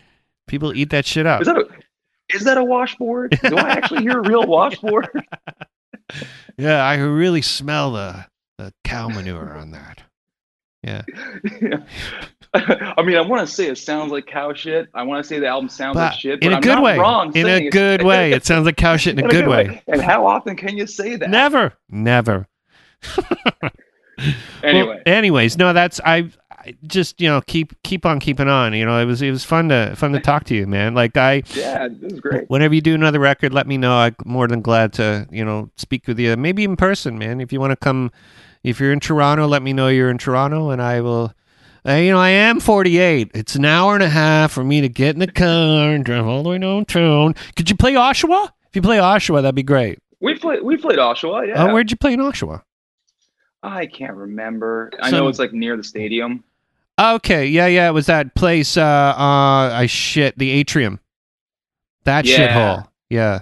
[0.47, 1.41] People eat that shit up.
[1.41, 1.67] is that a
[2.35, 3.39] is that a washboard?
[3.43, 5.09] Do I actually hear a real washboard?
[6.57, 8.27] Yeah, I really smell the
[8.59, 10.05] the cow manure on that.
[10.87, 11.03] Yeah,
[12.55, 14.89] I mean, I want to say it sounds like cow shit.
[14.95, 16.75] I want to say the album sounds but like shit, in but a I'm good
[16.77, 16.99] not way.
[16.99, 17.71] wrong In a it.
[17.73, 18.33] good way.
[18.33, 19.83] It sounds like cow shit in a good way.
[19.89, 21.29] And how often can you say that?
[21.29, 22.47] Never, never.
[24.63, 28.73] Anyway, Well, anyways, no, that's I, I just you know keep keep on keeping on.
[28.73, 30.95] You know, it was it was fun to fun to talk to you, man.
[30.95, 32.49] Like I, yeah, this is great.
[32.49, 33.95] whenever you do another record, let me know.
[33.95, 37.43] I'm more than glad to you know speak with you, maybe in person, man.
[37.43, 38.11] If you want to come,
[38.67, 41.33] if you're in Toronto, let me know you're in Toronto, and I will.
[41.89, 43.31] Uh, you know, I am 48.
[43.33, 46.27] It's an hour and a half for me to get in the car and drive
[46.27, 47.35] all the way downtown.
[47.55, 48.47] Could you play Oshawa?
[48.69, 50.01] If you play Oshawa, that'd be great.
[50.21, 51.47] We played we played Oshawa.
[51.47, 52.63] Yeah, Oh, where'd you play in Oshawa?
[53.63, 54.91] I can't remember.
[55.01, 56.43] I Some- know it's like near the stadium.
[56.99, 58.77] Okay, yeah, yeah, it was that place.
[58.77, 60.99] Uh, uh, I shit the atrium.
[62.05, 62.37] That Yeah.
[62.83, 62.89] shithole.
[63.11, 63.41] Yeah.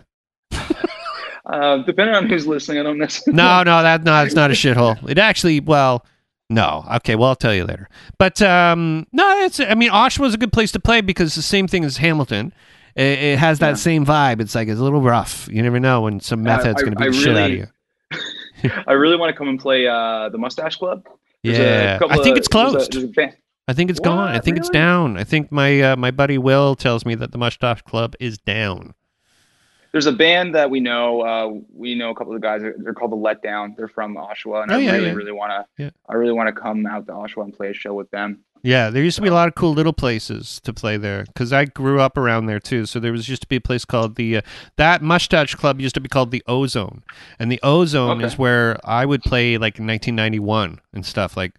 [1.47, 3.36] Uh, depending on who's listening, I don't necessarily.
[3.36, 4.97] No, no, that no, it's not a shithole.
[5.09, 6.05] It actually, well,
[6.51, 6.84] No.
[6.97, 7.16] Okay.
[7.16, 7.88] Well, I'll tell you later.
[8.18, 9.61] But um, no, it's.
[9.61, 12.53] I mean, Oshawa's a good place to play because it's the same thing as Hamilton.
[12.97, 13.74] It, it has that Yeah.
[13.74, 14.40] same vibe.
[14.40, 15.49] It's like it's a little rough.
[15.51, 17.57] You never know when some meth I- head's going to be shit out of really-
[17.59, 18.70] you.
[18.86, 21.03] I really want to come and play uh, the Mustache Club.
[21.42, 22.92] There's Yeah, I think of- it's closed.
[22.92, 23.36] there's a band-
[23.68, 24.28] I think it's gone.
[24.28, 24.45] I What?
[24.45, 25.16] think it's down.
[25.16, 28.95] I think my uh, my buddy Will tells me that the Mustache Club is down.
[29.95, 31.20] There's a band that we know.
[31.22, 32.62] Uh, we know a couple of guys.
[32.78, 33.76] They're called the Letdown.
[33.76, 35.12] They're from Oshawa, and Oh, I yeah, really, yeah.
[35.12, 35.82] really want to.
[35.84, 35.90] Yeah.
[36.09, 38.40] I really want to come out to Oshawa and play a show with them.
[38.64, 41.53] Yeah, there used to be a lot of cool little places to play there because
[41.53, 42.86] I grew up around there too.
[42.86, 44.42] So there was used to be a place called the uh,
[44.76, 47.03] that Mustache Club used to be called the Ozone,
[47.38, 48.26] and the Ozone Okay.
[48.26, 51.36] is where I would play like in 1991 and stuff.
[51.36, 51.53] Like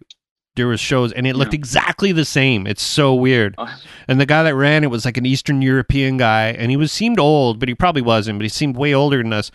[0.56, 1.58] there was shows, and it looked Yeah.
[1.58, 2.66] exactly the same.
[2.66, 3.54] It's so weird.
[3.58, 3.68] Uh,
[4.08, 6.90] And the guy that ran it was like an Eastern European guy, and he was
[6.92, 8.38] seemed old, but he probably wasn't.
[8.38, 9.50] But he seemed way older than us.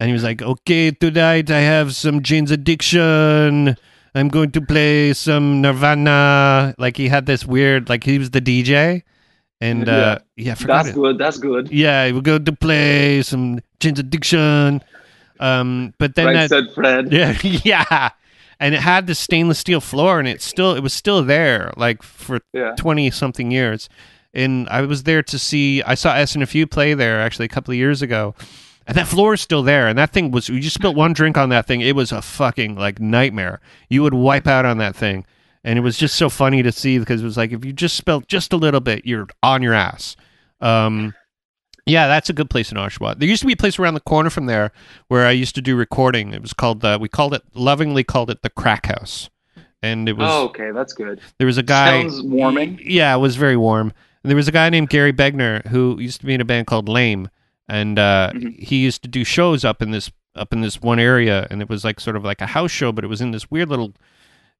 [0.00, 3.76] And he was like, "Okay, tonight I have some Jane's Addiction.
[4.14, 8.40] I'm going to play some Nirvana." Like he had this weird, like he was the
[8.40, 9.02] DJ,
[9.60, 10.94] and uh, yeah, that's it.
[10.94, 11.18] good.
[11.18, 11.70] That's good.
[11.70, 14.82] Yeah, we're going to play some Jane's Addiction.
[15.40, 17.12] Um, but then right, that, said Fred.
[17.12, 18.10] yeah, yeah,
[18.60, 22.02] and it had the stainless steel floor, and it still it was still there, like
[22.02, 22.74] for Yeah.
[22.76, 23.88] 20 something years.
[24.32, 27.78] And I was there to see, I saw SNFU play there actually a couple of
[27.78, 28.34] years ago.
[28.86, 29.86] And that floor is still there.
[29.86, 31.80] And that thing was, you just spilled one drink on that thing.
[31.80, 33.60] It was a fucking like nightmare.
[33.88, 35.24] You would wipe out on that thing.
[35.62, 37.96] And it was just so funny to see because it was like, if you just
[37.96, 40.16] spilled just a little bit, you're on your ass.
[40.60, 41.14] Um,
[41.86, 43.18] yeah, that's a good place in Oshawa.
[43.18, 44.72] There used to be a place around the corner from there
[45.08, 46.32] where I used to do recording.
[46.32, 49.28] It was called, the we called it, lovingly called it the Crack House.
[49.82, 51.20] And it was, Oh, okay, that's good.
[51.38, 52.00] there was a guy.
[52.02, 52.80] Sounds warming.
[52.82, 53.92] Yeah, it was very warm.
[54.22, 56.66] And there was a guy named Gary Begner who used to be in a band
[56.66, 57.28] called Lame,
[57.68, 58.58] and uh, Mhm.
[58.58, 61.68] he used to do shows up in this up in this one area, and it
[61.68, 63.92] was like sort of like a house show, but it was in this weird little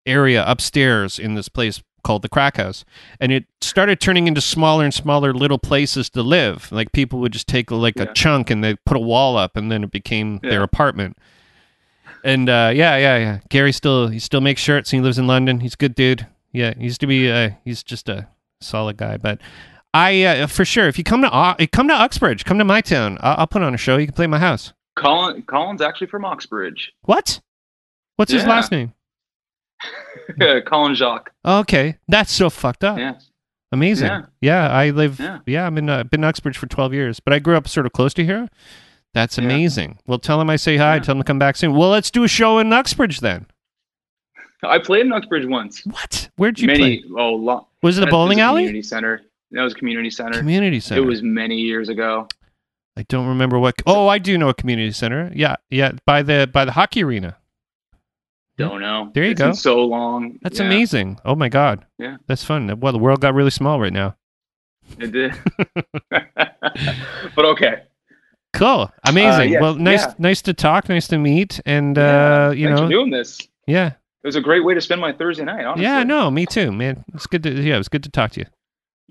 [0.07, 2.85] area upstairs in this place called the Crack House,
[3.19, 6.71] and it started turning into smaller and smaller little places to live.
[6.71, 9.73] Like people would just take like a chunk and they put a wall up, and
[9.73, 11.19] then it became their apartment.
[12.23, 13.41] And uh, yeah, yeah, yeah.
[13.51, 14.93] Gary still he still makes shirts.
[14.93, 15.61] And he lives in London.
[15.61, 16.27] He's a good dude.
[16.53, 17.31] Yeah, he used to be.
[17.31, 18.29] Uh, he's just a
[18.61, 19.19] solid guy.
[19.19, 19.41] But
[19.93, 22.81] I uh, for sure, if you come to uh, come to Uxbridge, come to my
[22.81, 23.19] town.
[23.21, 23.99] I'll, I'll put on a show.
[23.99, 24.73] You can play my house.
[24.97, 26.93] Colin, Colin's actually from Uxbridge.
[27.03, 27.41] What?
[28.17, 28.95] What's his last name?
[30.67, 31.33] Colin Jacques.
[31.45, 32.99] Okay, that's so fucked up.
[32.99, 33.15] Yeah.
[33.73, 34.07] Amazing.
[34.07, 34.23] Yeah.
[34.41, 35.19] Yeah, I live.
[35.19, 35.39] Yeah.
[35.47, 35.89] Yeah, I'm in.
[35.91, 38.25] Uh, been in Uxbridge for twelve years, but I grew up sort of close to
[38.25, 38.49] here.
[39.15, 39.45] That's Yeah.
[39.45, 39.99] amazing.
[40.07, 40.95] Well, tell him I say hi.
[40.97, 41.01] Yeah.
[41.03, 41.75] Tell him to come back soon.
[41.75, 43.47] Well, let's do a show in Uxbridge then.
[44.63, 45.83] I played in Uxbridge once.
[45.85, 46.31] What?
[46.37, 47.05] Where'd you Many, play?
[47.19, 47.67] oh, long.
[47.83, 48.63] Was it a bowling alley?
[48.63, 49.21] Community center.
[49.51, 50.39] That was community center.
[50.39, 51.03] Community center.
[51.03, 52.27] It was many years ago.
[52.97, 53.75] I don't remember what.
[53.87, 55.31] Oh, I do know a community center.
[55.35, 57.37] Yeah, yeah, by the by the hockey arena.
[58.57, 59.11] Don't know.
[59.15, 59.53] There you It's go.
[59.53, 60.39] so long.
[60.43, 61.19] That's Yeah, amazing.
[61.25, 61.85] Oh my god.
[61.99, 62.17] Yeah.
[62.29, 62.79] That's fun.
[62.81, 64.17] Well, the world got really small right now.
[64.99, 65.33] It did.
[66.11, 67.83] but okay.
[68.53, 68.91] Cool.
[69.07, 69.51] Amazing.
[69.53, 70.15] yeah, well, nice yeah.
[70.19, 73.41] nice to talk, nice to meet and uh, you Thanks know, for doing this.
[73.67, 73.87] yeah.
[74.23, 75.65] It was a great way to spend my Thursday night.
[75.65, 75.83] Honestly.
[75.85, 77.05] Yeah, no, me too, man.
[77.13, 78.47] It's good to yeah, it was good to talk to you.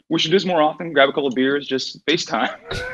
[0.09, 0.93] We should do this more often.
[0.93, 2.55] Grab a couple of beers, just FaceTime.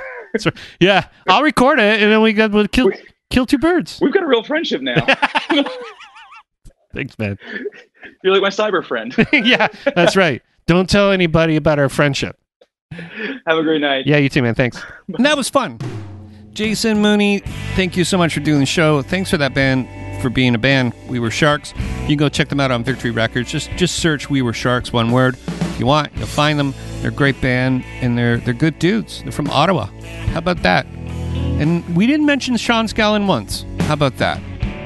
[0.79, 2.97] Yeah, I'll record it and then we got we'll kill We-
[3.31, 3.99] kill two birds.
[3.99, 5.03] We've got a real friendship now.
[6.93, 7.37] Thanks, man.
[8.23, 9.15] You're like my cyber friend.
[9.33, 10.41] yeah, that's right.
[10.65, 12.37] Don't tell anybody about our friendship.
[12.91, 14.07] Have a great night.
[14.07, 14.55] Yeah, you too, man.
[14.55, 14.81] Thanks.
[15.19, 15.79] that was fun.
[16.53, 17.39] Jason Mooney,
[17.75, 19.01] thank you so much for doing the show.
[19.01, 19.87] Thanks for that band
[20.21, 20.93] for being a band.
[21.07, 21.73] We were Sharks.
[22.01, 23.49] You can go check them out on Victory Records.
[23.49, 25.37] Just just search We Were Sharks, one word.
[25.47, 26.73] If you want, you'll find them.
[27.01, 29.21] They're a great band and they're they're good dudes.
[29.23, 29.85] They're from Ottawa.
[30.33, 30.85] How about that?
[30.85, 33.65] And we didn't mention Sean Scallon once.
[33.81, 34.39] How about that?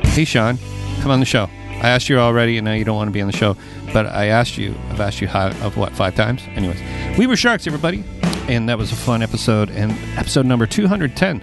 [0.05, 0.59] Hey Sean,
[1.01, 1.49] come on the show.
[1.83, 3.57] I asked you already, and now you don't want to be on the show.
[3.91, 4.73] But I asked you.
[4.89, 6.41] I've asked you how, of what five times.
[6.55, 6.81] Anyways,
[7.17, 8.03] we were sharks, everybody,
[8.47, 9.69] and that was a fun episode.
[9.69, 11.39] And episode number two hundred ten.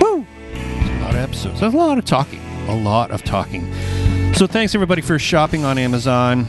[0.00, 0.26] Woo!
[0.52, 1.60] That's a lot of episodes.
[1.60, 2.40] That's a lot of talking.
[2.68, 3.72] A lot of talking.
[4.34, 6.46] So thanks everybody for shopping on Amazon.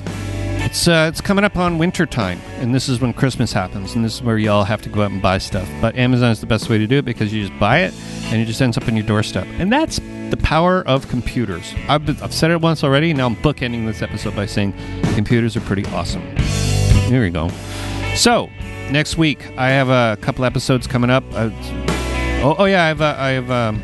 [0.61, 4.03] It's uh, it's coming up on winter time, and this is when Christmas happens, and
[4.03, 5.69] this is where y'all have to go out and buy stuff.
[5.79, 7.93] But Amazon is the best way to do it because you just buy it,
[8.25, 9.99] and it just ends up on your doorstep, and that's
[10.29, 11.73] the power of computers.
[11.87, 14.73] I've, been, I've said it once already, now I'm bookending this episode by saying
[15.15, 16.23] computers are pretty awesome.
[17.09, 17.49] There we go.
[18.15, 18.49] So
[18.91, 21.23] next week I have a couple episodes coming up.
[21.33, 21.49] Uh,
[22.43, 23.81] oh, oh yeah, I have uh, I have um,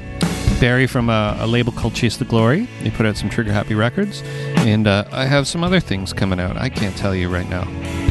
[0.59, 2.67] Barry from a, a label called Chase the Glory.
[2.81, 4.21] They put out some Trigger Happy records,
[4.57, 6.57] and uh, I have some other things coming out.
[6.57, 7.63] I can't tell you right now.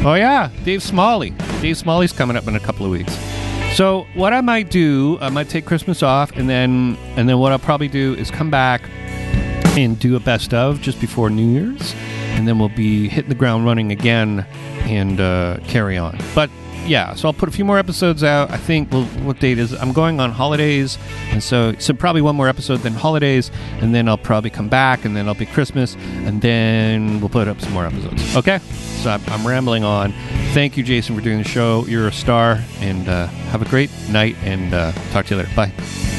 [0.03, 1.31] Oh yeah, Dave Smalley.
[1.61, 3.15] Dave Smalley's coming up in a couple of weeks.
[3.75, 7.51] So what I might do, I might take Christmas off, and then and then what
[7.51, 8.89] I'll probably do is come back
[9.77, 11.93] and do a best of just before New Year's,
[12.37, 14.45] and then we'll be hitting the ground running again
[14.83, 16.17] and uh, carry on.
[16.33, 16.49] But
[16.85, 18.51] yeah, so I'll put a few more episodes out.
[18.51, 19.73] I think well, what date is?
[19.73, 20.97] I'm going on holidays,
[21.31, 25.05] and so so probably one more episode then holidays, and then I'll probably come back,
[25.05, 28.35] and then I'll be Christmas, and then we'll put up some more episodes.
[28.35, 28.59] Okay,
[29.01, 30.13] so I'm, I'm rambling on.
[30.53, 31.85] Thank you, Jason, for doing the show.
[31.87, 35.55] You're a star, and uh, have a great night, and uh, talk to you later.
[35.55, 36.14] Bye.